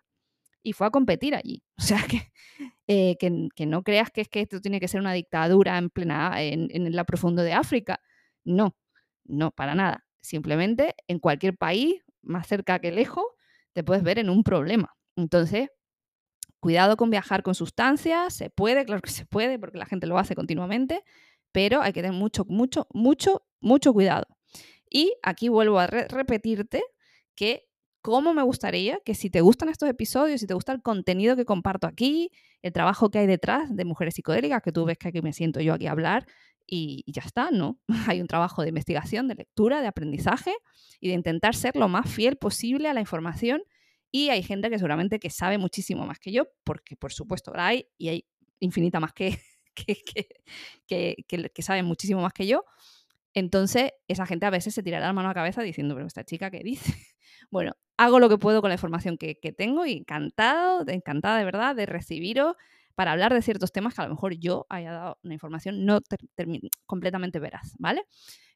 y 0.63 0.73
fue 0.73 0.87
a 0.87 0.91
competir 0.91 1.35
allí. 1.35 1.63
O 1.79 1.83
sea, 1.83 1.99
eh, 2.87 3.17
que, 3.19 3.49
que, 3.57 3.67
no 3.67 3.83
creas 3.83 4.11
que 4.11 4.21
es 4.21 4.29
que 4.29 4.41
esto 4.41 4.61
tiene 4.61 4.81
que 4.81 4.89
ser 4.89 5.01
una 5.01 5.13
dictadura 5.13 5.79
en 5.79 5.91
plena, 5.91 6.43
en, 6.43 6.69
en 6.71 6.95
la 6.95 7.05
profundo 7.05 7.43
de 7.43 7.53
África. 7.53 8.01
No, 8.45 8.77
no, 9.25 9.51
para 9.51 9.75
nada. 9.75 10.05
simplemente 10.21 10.95
en 11.09 11.19
cualquier 11.19 11.57
país, 11.57 12.03
más 12.23 12.47
cerca 12.47 12.79
que 12.79 12.93
lejos, 12.93 13.25
te 13.73 13.83
puedes 13.83 14.05
ver 14.05 14.19
en 14.19 14.31
un 14.31 14.45
problema. 14.45 14.95
Entonces, 15.17 15.71
cuidado 16.63 16.97
con 16.97 17.11
viajar 17.11 17.43
con 17.43 17.57
sustancias, 17.57 18.35
se 18.35 18.49
puede, 18.49 18.85
claro 18.87 19.03
que 19.03 19.11
se 19.11 19.27
puede, 19.27 19.59
porque 19.59 19.79
la 19.79 19.87
gente 19.87 20.07
lo 20.07 20.17
hace 20.17 20.37
continuamente, 20.37 21.03
pero 21.51 21.83
hay 21.83 21.93
que 21.93 22.03
tener 22.03 22.17
mucho, 22.17 22.45
mucho, 22.49 22.87
mucho, 22.95 23.43
mucho 23.61 23.93
cuidado. 23.93 24.27
Y 24.89 25.13
aquí 25.23 25.49
vuelvo 25.49 25.81
a 25.81 25.87
repetirte 25.89 26.83
que 27.35 27.67
cómo 28.01 28.33
me 28.33 28.43
gustaría 28.43 29.01
que 29.05 29.15
si 29.15 29.29
te 29.29 29.41
gustan 29.41 29.71
estos 29.71 29.89
episodios, 29.89 30.41
si 30.41 30.47
te 30.47 30.55
gusta 30.55 30.73
el 30.73 30.83
contenido 30.83 31.35
que 31.35 31.45
comparto 31.45 31.87
aquí, 31.87 32.31
el 32.63 32.73
trabajo 32.73 33.11
que 33.11 33.19
hay 33.19 33.27
detrás 33.27 33.75
de 33.75 33.85
mujeres 33.85 34.15
psicodélicas, 34.15 34.63
que 34.63 34.71
tú 34.71 34.85
ves 34.85 34.99
que 34.99 35.09
aquí 35.09 35.21
me 35.21 35.33
siento 35.33 35.61
yo 35.61 35.75
aquí 35.75 35.89
a 35.89 35.93
hablar 35.93 36.27
y, 36.65 37.05
ya 37.07 37.23
está, 37.23 37.51
¿no? 37.51 37.81
Hay 38.07 38.21
un 38.21 38.29
trabajo 38.29 38.63
de 38.63 38.69
investigación, 38.69 39.27
de 39.27 39.35
lectura, 39.35 39.81
de 39.81 39.89
aprendizaje 39.89 40.55
y 41.01 41.09
de 41.09 41.15
intentar 41.15 41.57
ser 41.57 41.75
lo 41.75 41.89
más 41.89 42.09
fiel 42.09 42.37
posible 42.37 42.89
a 42.89 42.95
la 42.95 43.01
información. 43.01 43.63
Y 44.13 44.29
hay 44.29 44.45
gente 44.45 44.71
que 44.71 44.79
seguramente 44.79 45.19
que 45.19 45.31
sabe 45.31 45.59
muchísimo 45.59 46.07
más 46.07 46.21
que 46.21 46.31
yo, 46.31 46.47
porque 46.63 46.95
por 46.95 47.13
supuesto 47.13 47.53
la 47.53 47.67
hay 47.67 47.89
y 47.99 48.09
hay 48.11 48.27
infinita 48.61 49.01
más 49.01 49.13
que, 49.13 49.41
que, 49.75 49.97
que, 50.87 51.17
que, 51.27 51.51
que 51.51 51.63
saben 51.63 51.87
muchísimo 51.87 52.23
más 52.23 52.33
que 52.33 52.47
yo. 52.47 52.65
Entonces, 53.35 53.93
esa 54.09 54.27
gente 54.27 54.47
a 54.47 54.51
veces 54.51 54.75
se 54.75 54.83
tirará 54.83 55.07
la 55.07 55.13
mano 55.13 55.29
a 55.29 55.31
la 55.31 55.35
cabeza 55.35 55.63
diciendo, 55.63 55.95
pero 55.95 56.07
esta 56.07 56.25
chica, 56.25 56.51
¿qué 56.51 56.61
dice? 56.63 56.93
Bueno, 57.51 57.73
hago 57.97 58.21
lo 58.21 58.29
que 58.29 58.39
puedo 58.39 58.61
con 58.61 58.69
la 58.69 58.77
información 58.77 59.19
que, 59.19 59.35
tengo 59.57 59.85
y 59.85 59.93
encantado, 59.93 60.85
encantada 60.87 61.39
de 61.39 61.45
verdad 61.45 61.75
de 61.75 61.87
recibiros 61.87 62.55
para 62.95 63.13
hablar 63.13 63.35
de 63.35 63.43
ciertos 63.43 63.73
temas 63.73 63.95
que 63.95 64.01
a 64.01 64.05
lo 64.05 64.15
mejor 64.15 64.35
yo 64.39 64.65
haya 64.71 64.93
dado 64.93 65.19
una 65.23 65.35
información 65.35 65.85
no 65.85 66.01
completamente 66.87 67.41
veraz, 67.41 67.75
¿vale? 67.79 68.05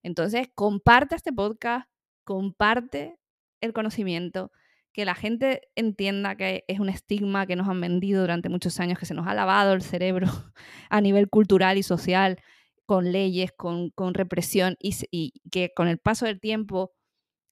Entonces, 0.03 0.49
comparte 0.55 1.17
este 1.17 1.33
podcast, 1.33 1.91
comparte 2.23 3.19
el 3.61 3.73
conocimiento, 3.73 4.53
que 4.97 5.05
la 5.05 5.15
gente 5.15 5.69
entienda 5.75 6.37
que 6.37 6.65
es 6.69 6.81
un 6.81 6.89
estigma 6.89 7.47
que 7.47 7.55
nos 7.55 7.69
han 7.69 7.83
vendido 7.83 8.23
durante 8.23 8.49
muchos 8.49 8.81
años, 8.81 8.99
que 8.99 9.05
se 9.05 9.13
nos 9.13 9.27
ha 9.27 9.35
lavado 9.35 9.75
el 9.75 9.83
cerebro 9.83 10.27
a 10.89 11.03
nivel 11.03 11.29
cultural 11.29 11.77
y 11.77 11.83
social, 11.83 12.41
con 12.87 13.13
leyes, 13.13 13.53
con, 13.53 13.93
represión, 14.15 14.77
y, 14.81 14.97
y 15.11 15.35
que 15.51 15.75
con 15.77 15.89
el 15.89 15.99
paso 15.99 16.25
del 16.25 16.41
tiempo 16.41 16.95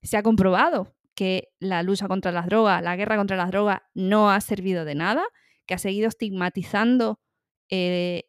se 0.02 0.16
ha 0.16 0.22
comprobado 0.22 0.96
que 1.14 1.50
la 1.58 1.82
lucha 1.82 2.08
contra 2.08 2.32
las 2.32 2.46
drogas, 2.46 2.82
la 2.82 2.96
guerra 2.96 3.18
contra 3.18 3.36
las 3.36 3.50
drogas 3.50 3.82
no 3.92 4.30
ha 4.30 4.40
servido 4.40 4.86
de 4.86 4.94
nada, 4.94 5.22
que 5.66 5.74
ha 5.74 5.78
seguido 5.78 6.08
estigmatizando 6.08 7.20
eh, 7.68 8.22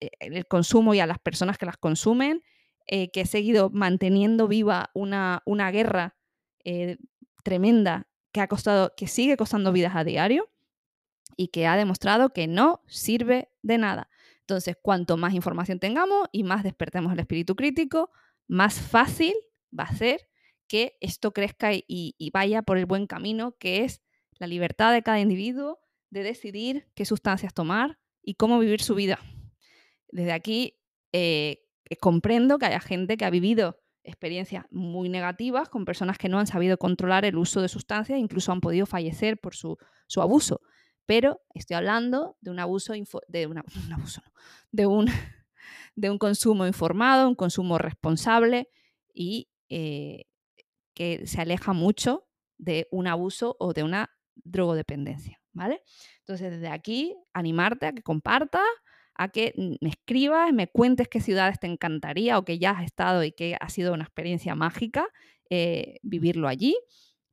e, 0.00 0.10
el 0.18 0.48
consumo 0.48 0.94
y 0.94 1.00
a 1.00 1.06
las 1.06 1.20
personas 1.20 1.58
que 1.58 1.66
las 1.66 1.76
consumen, 1.76 2.42
eh, 2.88 3.12
que 3.12 3.20
ha 3.20 3.26
seguido 3.26 3.70
manteniendo 3.70 4.48
viva 4.48 4.90
una, 4.94 5.42
una 5.46 5.70
guerra 5.70 6.16
eh, 6.64 6.96
tremenda 7.44 8.08
que 8.38 8.42
ha 8.42 8.48
costado, 8.48 8.94
que 8.96 9.08
sigue 9.08 9.36
costando 9.36 9.72
vidas 9.72 9.96
a 9.96 10.04
diario 10.04 10.48
y 11.36 11.48
que 11.48 11.66
ha 11.66 11.76
demostrado 11.76 12.32
que 12.32 12.46
no 12.46 12.82
sirve 12.86 13.48
de 13.62 13.78
nada. 13.78 14.08
Entonces, 14.40 14.76
cuanto 14.80 15.16
más 15.16 15.34
información 15.34 15.80
tengamos 15.80 16.28
y 16.30 16.44
más 16.44 16.62
despertemos 16.62 17.12
el 17.12 17.18
espíritu 17.18 17.56
crítico, 17.56 18.12
más 18.46 18.80
fácil 18.80 19.34
va 19.76 19.84
a 19.84 19.96
ser 19.96 20.28
que 20.68 20.96
esto 21.00 21.32
crezca 21.32 21.70
y, 21.72 22.30
vaya 22.32 22.62
por 22.62 22.78
el 22.78 22.86
buen 22.86 23.08
camino, 23.08 23.56
que 23.58 23.84
es 23.84 24.02
la 24.38 24.46
libertad 24.46 24.92
de 24.92 25.02
cada 25.02 25.18
individuo 25.18 25.80
de 26.10 26.22
decidir 26.22 26.88
qué 26.94 27.04
sustancias 27.04 27.52
tomar 27.52 27.98
y 28.22 28.34
cómo 28.34 28.60
vivir 28.60 28.82
su 28.82 28.94
vida. 28.94 29.18
Desde 30.10 30.32
aquí 30.32 30.78
eh, 31.12 31.64
comprendo 32.00 32.58
que 32.58 32.66
haya 32.66 32.80
gente 32.80 33.16
que 33.16 33.24
ha 33.24 33.30
vivido 33.30 33.80
experiencias 34.02 34.64
muy 34.70 35.08
negativas 35.08 35.68
con 35.68 35.84
personas 35.84 36.18
que 36.18 36.28
no 36.28 36.38
han 36.38 36.46
sabido 36.46 36.78
controlar 36.78 37.24
el 37.24 37.36
uso 37.36 37.60
de 37.60 37.68
sustancias, 37.68 38.18
incluso 38.18 38.52
han 38.52 38.60
podido 38.60 38.86
fallecer 38.86 39.38
por 39.38 39.54
su, 39.54 39.76
abuso. 40.16 40.60
Pero 41.06 41.40
estoy 41.54 41.76
hablando 41.76 42.36
de 42.40 42.50
un 42.50 42.58
abuso, 42.58 42.92
de, 43.28 43.46
un 43.46 43.62
de, 44.72 44.86
un, 44.86 45.06
de 45.94 46.10
un 46.10 46.18
consumo 46.18 46.66
informado, 46.66 47.28
un 47.28 47.34
consumo 47.34 47.78
responsable 47.78 48.68
y 49.12 49.48
eh, 49.68 50.24
que 50.94 51.26
se 51.26 51.40
aleja 51.40 51.72
mucho 51.72 52.28
de 52.56 52.88
un 52.90 53.06
abuso 53.06 53.56
o 53.60 53.72
de 53.72 53.84
una 53.84 54.10
drogodependencia, 54.34 55.40
¿vale? 55.52 55.82
Entonces, 56.20 56.50
desde 56.50 56.68
aquí, 56.68 57.16
animarte 57.32 57.86
a 57.86 57.92
que 57.92 58.02
compartas, 58.02 58.66
a 59.18 59.28
que 59.28 59.52
me 59.56 59.90
escribas, 59.90 60.52
me 60.52 60.68
cuentes 60.68 61.08
qué 61.08 61.20
ciudades 61.20 61.58
te 61.60 61.66
encantaría 61.66 62.38
o 62.38 62.44
que 62.44 62.58
ya 62.58 62.70
has 62.70 62.84
estado 62.84 63.24
y 63.24 63.32
que 63.32 63.56
ha 63.60 63.68
sido 63.68 63.92
una 63.92 64.04
experiencia 64.04 64.54
mágica 64.54 65.06
eh, 65.50 65.98
vivirlo 66.02 66.48
allí. 66.48 66.76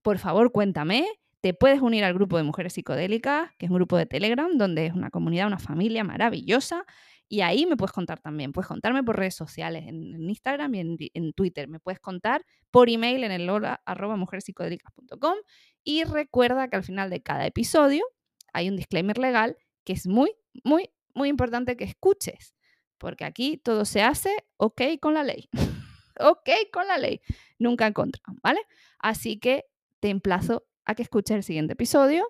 Por 0.01 0.17
favor, 0.19 0.51
cuéntame. 0.51 1.05
Te 1.41 1.53
puedes 1.53 1.81
unir 1.81 2.03
al 2.03 2.13
grupo 2.13 2.37
de 2.37 2.43
mujeres 2.43 2.73
psicodélicas, 2.73 3.51
que 3.57 3.67
es 3.67 3.69
un 3.69 3.77
grupo 3.77 3.97
de 3.97 4.05
Telegram, 4.05 4.57
donde 4.57 4.87
es 4.87 4.93
una 4.93 5.11
comunidad, 5.11 5.47
una 5.47 5.59
familia 5.59 6.03
maravillosa 6.03 6.85
y 7.27 7.41
ahí 7.41 7.65
me 7.65 7.75
puedes 7.75 7.91
contar 7.91 8.19
también. 8.19 8.51
Puedes 8.51 8.67
contarme 8.67 9.03
por 9.03 9.17
redes 9.17 9.35
sociales, 9.35 9.83
en, 9.87 10.29
Instagram 10.29 10.75
y 10.75 11.11
en, 11.13 11.33
Twitter. 11.33 11.67
Me 11.67 11.79
puedes 11.79 11.99
contar 11.99 12.45
por 12.71 12.89
email 12.89 13.23
en 13.23 13.31
el 13.31 13.49
Y 15.83 16.03
recuerda 16.03 16.67
que 16.67 16.75
al 16.75 16.83
final 16.83 17.09
de 17.09 17.21
cada 17.23 17.45
episodio 17.45 18.05
hay 18.53 18.69
un 18.69 18.75
disclaimer 18.75 19.17
legal 19.17 19.57
que 19.83 19.93
es 19.93 20.07
muy, 20.07 20.31
muy, 20.63 20.89
muy 21.15 21.29
importante 21.29 21.77
que 21.77 21.85
escuches. 21.85 22.53
Porque 22.97 23.25
aquí 23.25 23.57
todo 23.57 23.85
se 23.85 24.01
hace 24.01 24.33
ok 24.57 24.81
con 25.01 25.13
la 25.13 25.23
ley. 25.23 25.49
ok 26.19 26.49
con 26.71 26.87
la 26.87 26.97
ley. 26.97 27.21
Nunca 27.59 27.87
en 27.87 27.93
contra, 27.93 28.21
¿vale? 28.43 28.59
Así 28.99 29.39
que 29.39 29.65
te 29.99 30.09
emplazo 30.09 30.67
a 30.85 30.95
que 30.95 31.03
escuches 31.03 31.35
el 31.35 31.43
siguiente 31.43 31.73
episodio 31.73 32.27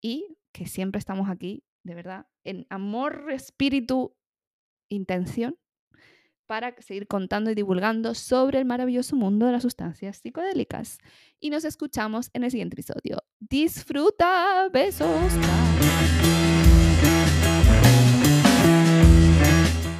y 0.00 0.38
que 0.52 0.66
siempre 0.66 0.98
estamos 0.98 1.28
aquí, 1.28 1.64
de 1.82 1.94
verdad, 1.94 2.26
en 2.44 2.66
amor, 2.70 3.30
espíritu 3.30 4.16
intención 4.88 5.58
para 6.46 6.74
seguir 6.80 7.06
contando 7.06 7.50
y 7.50 7.54
divulgando 7.54 8.14
sobre 8.14 8.58
el 8.58 8.64
maravilloso 8.64 9.14
mundo 9.16 9.46
de 9.46 9.52
las 9.52 9.62
sustancias 9.62 10.16
psicodélicas. 10.16 10.98
Y 11.38 11.50
nos 11.50 11.64
escuchamos 11.64 12.30
en 12.32 12.42
el 12.44 12.50
siguiente 12.50 12.74
episodio. 12.74 13.18
Disfruta, 13.38 14.68
besos. 14.72 15.34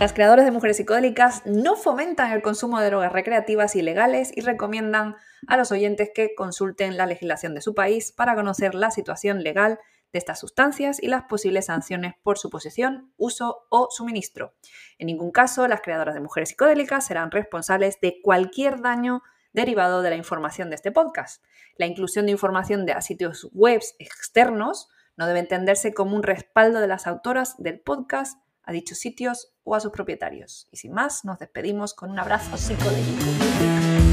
Las 0.01 0.13
creadoras 0.13 0.45
de 0.45 0.53
mujeres 0.53 0.77
psicodélicas 0.77 1.43
no 1.45 1.75
fomentan 1.75 2.31
el 2.31 2.41
consumo 2.41 2.79
de 2.79 2.87
drogas 2.87 3.13
recreativas 3.13 3.75
ilegales 3.75 4.31
y 4.33 4.43
recomiendan 4.43 5.17
a 5.49 5.57
los 5.57 5.73
oyentes 5.73 6.11
que 6.15 6.37
consulten 6.37 6.97
la 6.97 7.05
legislación 7.05 7.53
de 7.53 7.61
su 7.61 7.75
país 7.75 8.13
para 8.13 8.37
conocer 8.37 8.77
la 8.77 8.93
situación 8.93 9.43
legal 9.43 9.81
de 10.13 10.21
estas 10.21 10.39
sustancias 10.39 11.03
y 11.03 11.09
las 11.09 11.25
posibles 11.25 11.67
sanciones 11.67 12.15
por 12.23 12.39
su 12.39 12.49
posesión, 12.49 13.13
uso 13.17 13.67
o 13.71 13.89
suministro. 13.91 14.55
En 14.99 15.09
ningún 15.09 15.33
caso, 15.33 15.67
las 15.67 15.81
creadoras 15.81 16.15
de 16.15 16.21
mujeres 16.21 16.51
psicodélicas 16.51 17.05
serán 17.05 17.33
responsables 17.33 18.01
de 18.01 18.21
cualquier 18.23 18.81
daño 18.81 19.23
derivado 19.53 20.03
de 20.03 20.11
la 20.11 20.17
información 20.17 20.71
de 20.71 20.77
este 20.77 20.93
podcast. 20.93 21.43
La 21.77 21.87
inclusión 21.87 22.27
de 22.27 22.33
información 22.33 22.87
de 22.87 23.03
sitios 23.03 23.49
web 23.53 23.83
externos 23.99 24.91
no 25.17 25.27
debe 25.27 25.41
entenderse 25.41 25.93
como 25.93 26.15
un 26.15 26.23
respaldo 26.23 26.79
de 26.79 26.87
las 26.87 27.09
autoras 27.09 27.57
del 27.59 27.81
podcast 27.81 28.39
a 28.69 28.73
dichos 28.73 28.99
sitios 28.99 29.55
o 29.65 29.75
a 29.75 29.81
sus 29.81 29.91
propietarios. 29.91 30.69
Y 30.71 30.77
sin 30.77 30.93
más, 30.93 31.25
nos 31.25 31.39
despedimos 31.39 31.95
con 31.95 32.11
un 32.11 32.19
abrazo 32.19 32.57
psicodélico. 32.59 34.08